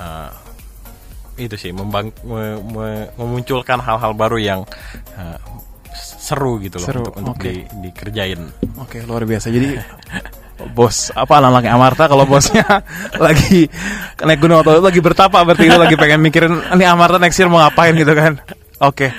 uh, 0.00 0.32
itu 1.36 1.56
sih 1.56 1.72
membang, 1.72 2.12
me, 2.24 2.60
me, 2.60 2.88
memunculkan 3.16 3.80
hal-hal 3.80 4.12
baru 4.16 4.38
yang 4.40 4.60
uh, 5.16 5.38
seru 5.92 6.60
gitu 6.60 6.80
loh 6.80 6.88
seru. 6.88 7.00
untuk 7.04 7.14
untuk 7.20 7.36
okay. 7.36 7.68
di, 7.68 7.88
dikerjain. 7.88 8.40
Oke, 8.80 9.00
okay, 9.00 9.00
luar 9.04 9.28
biasa. 9.28 9.52
Jadi 9.52 9.76
bos 10.70 11.10
apa 11.16 11.42
anaknya 11.42 11.74
Amarta 11.74 12.06
kalau 12.06 12.22
bosnya 12.28 12.62
lagi 13.26 13.66
naik 14.22 14.38
gunung 14.38 14.62
atau 14.62 14.78
lagi 14.78 15.02
bertapa 15.02 15.42
berarti 15.42 15.66
itu 15.66 15.78
lagi 15.78 15.96
pengen 15.98 16.20
mikirin 16.22 16.54
ini 16.72 16.84
Amarta 16.86 17.18
next 17.18 17.38
year 17.38 17.50
mau 17.50 17.58
ngapain 17.58 17.94
gitu 17.98 18.12
kan. 18.14 18.38
Oke. 18.82 19.08
Okay. 19.08 19.10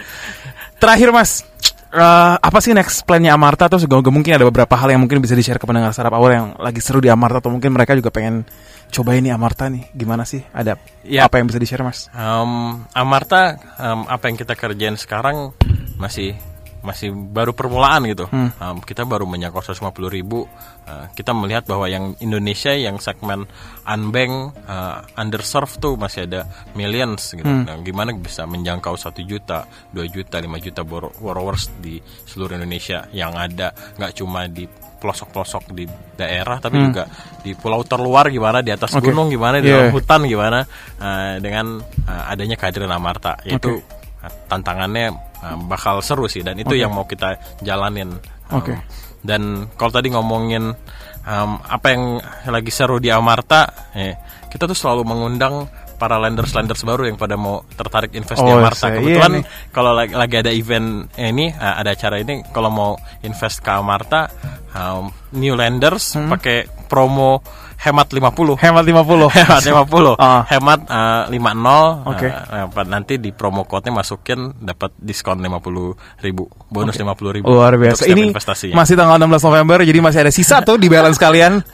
Terakhir 0.80 1.16
Mas, 1.16 1.48
uh, 1.96 2.36
apa 2.36 2.60
sih 2.60 2.76
next 2.76 3.06
plannya 3.08 3.32
Amarta 3.32 3.72
atau 3.72 3.80
segala 3.80 4.04
mungkin 4.04 4.36
ada 4.36 4.44
beberapa 4.44 4.76
hal 4.76 4.92
yang 4.92 5.02
mungkin 5.06 5.24
bisa 5.24 5.38
di-share 5.38 5.62
ke 5.62 5.66
pendengar 5.70 5.94
startup 5.96 6.18
awal 6.18 6.32
yang 6.34 6.48
lagi 6.60 6.84
seru 6.84 7.00
di 7.00 7.08
Amarta 7.08 7.40
atau 7.40 7.54
mungkin 7.54 7.72
mereka 7.72 7.96
juga 7.96 8.12
pengen 8.12 8.44
coba 8.92 9.16
ini 9.16 9.32
Amarta 9.32 9.72
nih 9.72 9.90
gimana 9.96 10.28
sih 10.28 10.44
ada 10.54 10.76
ya. 11.08 11.26
apa 11.26 11.40
yang 11.40 11.48
bisa 11.48 11.62
di-share 11.62 11.86
Mas? 11.86 12.12
Um, 12.12 12.84
Amarta 12.92 13.58
um, 13.80 14.06
apa 14.10 14.28
yang 14.28 14.36
kita 14.36 14.54
kerjain 14.58 15.00
sekarang 15.00 15.56
masih 15.96 16.36
masih 16.84 17.16
baru 17.16 17.56
permulaan 17.56 18.04
gitu. 18.12 18.28
Hmm. 18.28 18.52
Um, 18.60 18.78
kita 18.84 19.08
baru 19.08 19.24
menyangkut 19.24 19.64
150 19.64 20.12
ribu. 20.12 20.46
Uh, 20.84 21.08
kita 21.16 21.32
melihat 21.32 21.64
bahwa 21.64 21.88
yang 21.88 22.12
Indonesia 22.20 22.76
yang 22.76 23.00
segmen 23.00 23.48
unbank, 23.88 24.52
uh, 24.68 25.00
underserved 25.16 25.80
tuh 25.80 25.96
masih 25.96 26.28
ada 26.28 26.44
millions 26.76 27.32
gitu. 27.32 27.48
Hmm. 27.48 27.64
Nah, 27.64 27.80
gimana 27.80 28.12
bisa 28.12 28.44
menjangkau 28.44 29.00
satu 29.00 29.24
juta, 29.24 29.64
2 29.96 30.04
juta, 30.12 30.44
5 30.44 30.60
juta 30.60 30.84
borrowers 30.84 31.72
di 31.80 32.04
seluruh 32.28 32.60
Indonesia 32.60 33.08
yang 33.16 33.32
ada 33.34 33.72
nggak 33.96 34.12
cuma 34.20 34.46
di 34.52 34.68
pelosok-pelosok 35.04 35.76
di 35.76 35.84
daerah 36.16 36.64
tapi 36.64 36.80
hmm. 36.80 36.86
juga 36.88 37.04
di 37.44 37.52
pulau 37.60 37.84
terluar 37.84 38.32
gimana 38.32 38.64
di 38.64 38.72
atas 38.72 38.96
okay. 38.96 39.04
gunung 39.04 39.28
gimana 39.28 39.60
di 39.60 39.68
yeah. 39.68 39.92
hutan 39.92 40.24
gimana 40.24 40.64
uh, 41.04 41.44
dengan 41.44 41.84
uh, 41.84 42.32
adanya 42.32 42.56
kehadiran 42.56 42.88
Amarta 42.88 43.36
yaitu 43.44 43.84
okay 43.84 44.02
tantangannya 44.48 45.14
uh, 45.44 45.58
bakal 45.68 46.00
seru 46.00 46.30
sih 46.32 46.46
dan 46.46 46.56
itu 46.60 46.74
okay. 46.76 46.82
yang 46.84 46.92
mau 46.94 47.04
kita 47.08 47.40
jalanin. 47.60 48.16
Um, 48.52 48.60
Oke. 48.60 48.74
Okay. 48.74 48.78
Dan 49.24 49.72
kalau 49.80 49.92
tadi 49.96 50.12
ngomongin 50.12 50.76
um, 51.24 51.52
apa 51.64 51.88
yang 51.96 52.20
lagi 52.52 52.72
seru 52.76 53.00
di 53.00 53.08
Amarta, 53.08 53.92
eh, 53.96 54.20
kita 54.52 54.68
tuh 54.68 54.76
selalu 54.76 55.08
mengundang 55.08 55.68
para 55.96 56.20
lenders-lenders 56.20 56.84
baru 56.84 57.08
yang 57.08 57.16
pada 57.16 57.40
mau 57.40 57.64
tertarik 57.80 58.12
invest 58.12 58.44
oh, 58.44 58.48
di 58.48 58.52
Amarta. 58.52 58.92
Kebetulan 58.92 59.34
iya 59.40 59.48
kalau 59.72 59.96
lagi, 59.96 60.12
lagi 60.12 60.36
ada 60.44 60.52
event 60.52 61.08
ini, 61.16 61.56
uh, 61.56 61.80
ada 61.80 61.96
acara 61.96 62.20
ini, 62.20 62.44
kalau 62.52 62.68
mau 62.68 62.92
invest 63.24 63.64
ke 63.64 63.72
Amarta, 63.72 64.28
um, 64.76 65.08
new 65.40 65.56
lenders 65.56 66.20
hmm. 66.20 66.28
pakai 66.28 66.68
promo 66.92 67.40
hemat 67.84 68.08
50 68.08 68.64
hemat 68.64 68.84
50 68.88 69.28
hemat 69.38 69.62
50 69.62 70.16
uh. 70.16 70.42
hemat 70.52 70.80
uh, 70.88 71.24
50 71.28 71.36
oke. 71.36 72.16
Okay. 72.16 72.32
uh, 72.32 72.88
nanti 72.88 73.20
di 73.20 73.36
promo 73.36 73.68
code-nya 73.68 74.00
masukin 74.00 74.56
dapat 74.64 74.96
diskon 74.96 75.44
50 75.44 76.24
ribu 76.24 76.48
bonus 76.72 76.96
okay. 76.96 77.04
50 77.04 77.36
ribu 77.40 77.46
luar 77.52 77.76
biasa. 77.76 78.08
ini 78.08 78.32
investasi. 78.32 78.72
masih 78.72 78.96
tanggal 78.96 79.20
16 79.20 79.48
November 79.52 79.78
jadi 79.84 80.00
masih 80.00 80.20
ada 80.24 80.32
sisa 80.32 80.64
tuh 80.64 80.80
di 80.80 80.88
balance 80.88 81.20
kalian. 81.20 81.60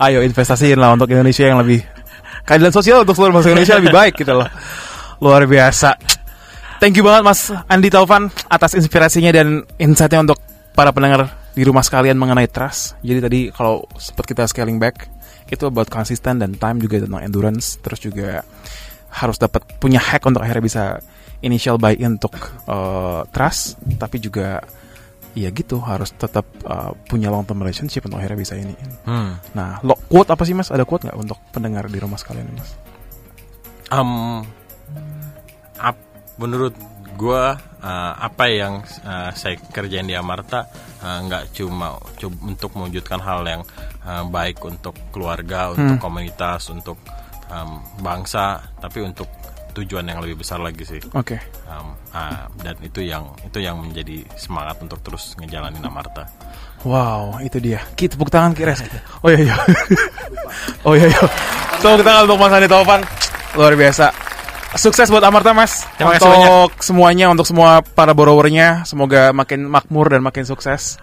Ayo 0.00 0.24
investasiin 0.24 0.80
lah 0.80 0.96
untuk 0.96 1.12
Indonesia 1.12 1.44
yang 1.44 1.60
lebih 1.60 1.84
keadilan 2.48 2.72
sosial 2.72 3.04
untuk 3.04 3.12
seluruh 3.12 3.36
masyarakat 3.36 3.52
Indonesia 3.52 3.76
lebih 3.76 3.92
baik 3.92 4.14
gitu 4.16 4.32
loh. 4.32 4.48
Luar 5.20 5.44
biasa. 5.44 5.92
Thank 6.80 6.96
you 6.96 7.04
banget 7.04 7.20
Mas 7.20 7.52
Andi 7.68 7.92
Taufan 7.92 8.32
atas 8.48 8.72
inspirasinya 8.72 9.28
dan 9.28 9.68
insightnya 9.76 10.24
untuk 10.24 10.40
para 10.72 10.88
pendengar 10.96 11.28
di 11.52 11.68
rumah 11.68 11.84
sekalian 11.84 12.16
mengenai 12.16 12.48
trust. 12.48 12.96
Jadi 13.04 13.20
tadi 13.20 13.40
kalau 13.52 13.84
sempat 14.00 14.24
kita 14.24 14.48
scaling 14.48 14.80
back 14.80 15.19
itu 15.50 15.66
about 15.66 15.90
konsisten 15.90 16.38
dan 16.38 16.54
time 16.54 16.78
juga 16.78 17.02
tentang 17.02 17.22
endurance 17.26 17.76
terus 17.82 17.98
juga 17.98 18.46
harus 19.10 19.36
dapat 19.36 19.66
punya 19.82 19.98
hack 19.98 20.22
untuk 20.22 20.40
akhirnya 20.40 20.64
bisa 20.64 20.84
initial 21.42 21.76
buy 21.76 21.98
in 21.98 22.16
untuk 22.16 22.34
uh, 22.70 23.26
trust 23.34 23.76
tapi 23.98 24.22
juga 24.22 24.62
ya 25.34 25.50
gitu 25.54 25.78
harus 25.78 26.10
tetap 26.14 26.42
uh, 26.66 26.94
punya 27.06 27.30
long 27.30 27.46
term 27.46 27.62
relationship 27.62 28.02
untuk 28.06 28.18
akhirnya 28.18 28.38
bisa 28.38 28.54
ini. 28.58 28.74
Hmm. 29.06 29.38
Nah, 29.54 29.78
lo, 29.86 29.94
quote 30.10 30.34
apa 30.34 30.42
sih 30.42 30.58
mas? 30.58 30.74
Ada 30.74 30.82
quote 30.82 31.06
nggak 31.06 31.18
untuk 31.18 31.38
pendengar 31.54 31.86
di 31.86 31.98
rumah 32.02 32.18
sekalian 32.18 32.50
mas? 32.50 32.74
Um, 33.90 34.42
ap, 35.78 35.98
menurut 36.38 36.74
gue 37.14 37.44
uh, 37.82 38.12
apa 38.16 38.44
yang 38.50 38.82
uh, 39.06 39.30
saya 39.34 39.58
kerjain 39.70 40.06
di 40.06 40.16
Amarta 40.16 40.66
nggak 41.00 41.44
uh, 41.46 41.50
cuma 41.54 41.96
untuk 42.44 42.70
mewujudkan 42.76 43.20
hal 43.22 43.44
yang 43.46 43.62
uh, 44.04 44.24
baik 44.28 44.62
untuk 44.64 44.96
keluarga, 45.10 45.74
untuk 45.74 45.96
hmm. 45.96 46.02
komunitas, 46.02 46.70
untuk 46.72 46.96
um, 47.50 47.82
bangsa, 48.00 48.60
tapi 48.80 49.04
untuk 49.04 49.28
tujuan 49.70 50.02
yang 50.02 50.18
lebih 50.18 50.42
besar 50.42 50.58
lagi 50.58 50.82
sih. 50.82 51.00
Oke. 51.14 51.38
Okay. 51.38 51.40
Um, 51.70 51.94
uh, 52.10 52.46
dan 52.60 52.74
itu 52.82 53.06
yang 53.06 53.30
itu 53.46 53.58
yang 53.62 53.78
menjadi 53.78 54.26
semangat 54.34 54.82
untuk 54.82 54.98
terus 55.02 55.38
ngejalanin 55.38 55.82
Amarta. 55.86 56.26
Wow, 56.82 57.38
itu 57.44 57.60
dia. 57.60 57.84
Kita 57.94 58.16
tepuk 58.16 58.32
tangan 58.32 58.56
Kires. 58.56 58.80
Oh 59.20 59.28
iya 59.28 59.52
iya. 59.52 59.56
oh 60.86 60.94
iya 60.96 61.06
iya. 61.12 61.22
Tepuk 61.78 62.02
tangan 62.02 62.24
untuk 62.24 62.38
Mas 62.40 62.52
Andi 62.52 62.68
Taufan. 62.68 63.00
Luar 63.54 63.74
biasa. 63.76 64.19
Sukses 64.78 65.10
buat 65.10 65.22
Amarta 65.26 65.50
Mas. 65.50 65.82
Terima 65.98 66.14
kasih 66.14 66.30
untuk 66.30 66.70
semuanya, 66.78 67.26
untuk 67.26 67.42
semua 67.42 67.82
para 67.82 68.14
borrowernya, 68.14 68.86
semoga 68.86 69.34
makin 69.34 69.66
makmur 69.66 70.14
dan 70.14 70.22
makin 70.22 70.46
sukses 70.46 70.94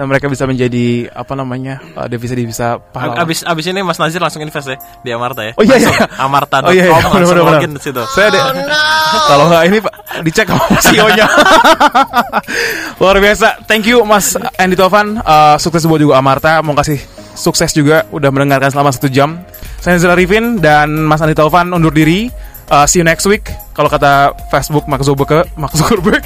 dan 0.00 0.08
mereka 0.08 0.24
bisa 0.32 0.48
menjadi 0.48 1.12
apa 1.12 1.36
namanya 1.36 1.84
uh, 2.00 2.08
devisa 2.08 2.32
devisa 2.32 2.80
pahala. 2.80 3.20
Abis 3.20 3.44
abis 3.44 3.68
ini 3.68 3.84
Mas 3.84 4.00
Nazir 4.00 4.24
langsung 4.24 4.40
invest 4.40 4.72
ya 4.72 4.80
di 5.04 5.12
Amarta 5.12 5.44
ya. 5.44 5.52
Oh 5.60 5.64
iya 5.64 5.76
iya. 5.76 6.08
Amarta.com 6.16 6.68
oh, 6.68 6.72
iya, 6.72 6.88
iya. 6.88 7.12
bener, 7.12 7.44
login 7.44 7.72
di 7.76 7.80
situ. 7.84 8.00
Saya 8.16 8.32
deh. 8.32 8.40
Oh, 8.40 8.52
no. 8.56 8.64
Kalau 9.28 9.44
nggak 9.52 9.62
ini 9.68 9.78
Pak 9.84 9.94
dicek 10.24 10.46
sama 10.48 10.64
CEO-nya. 10.80 11.26
Luar 13.04 13.16
biasa. 13.20 13.68
Thank 13.68 13.84
you 13.92 14.00
Mas 14.00 14.32
Andy 14.56 14.80
Tovan. 14.80 15.20
Uh, 15.20 15.60
sukses 15.60 15.84
buat 15.84 16.00
juga 16.00 16.16
Amarta. 16.16 16.64
Mau 16.64 16.72
kasih 16.72 16.96
sukses 17.36 17.68
juga 17.76 18.08
udah 18.08 18.32
mendengarkan 18.32 18.72
selama 18.72 18.96
satu 18.96 19.12
jam. 19.12 19.44
Saya 19.80 19.96
Nazir 19.96 20.12
Arifin 20.12 20.60
dan 20.60 20.92
Mas 21.08 21.20
Andi 21.24 21.36
Taufan 21.36 21.72
undur 21.72 21.92
diri. 21.92 22.28
Uh, 22.70 22.86
see 22.86 23.02
you 23.02 23.06
next 23.06 23.26
week. 23.26 23.50
Kalau 23.74 23.90
kata 23.90 24.30
Facebook 24.54 24.86
Mark 24.86 25.02
Zuckerberg, 25.02 25.50
Mark 25.58 25.74
Zuckerberg, 25.74 26.22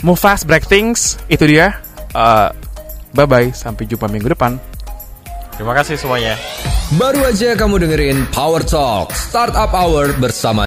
move 0.00 0.16
fast, 0.16 0.48
break 0.48 0.64
things. 0.64 1.20
Itu 1.28 1.44
dia. 1.44 1.76
Uh, 2.16 2.48
bye 3.12 3.28
bye. 3.28 3.52
Sampai 3.52 3.84
jumpa 3.84 4.08
minggu 4.08 4.32
depan. 4.32 4.56
Terima 5.60 5.76
kasih 5.76 6.00
semuanya. 6.00 6.40
Baru 6.96 7.20
aja 7.20 7.52
kamu 7.52 7.84
dengerin 7.84 8.24
Power 8.32 8.64
Talk 8.64 9.12
Startup 9.12 9.68
Hour 9.68 10.16
bersama 10.16 10.56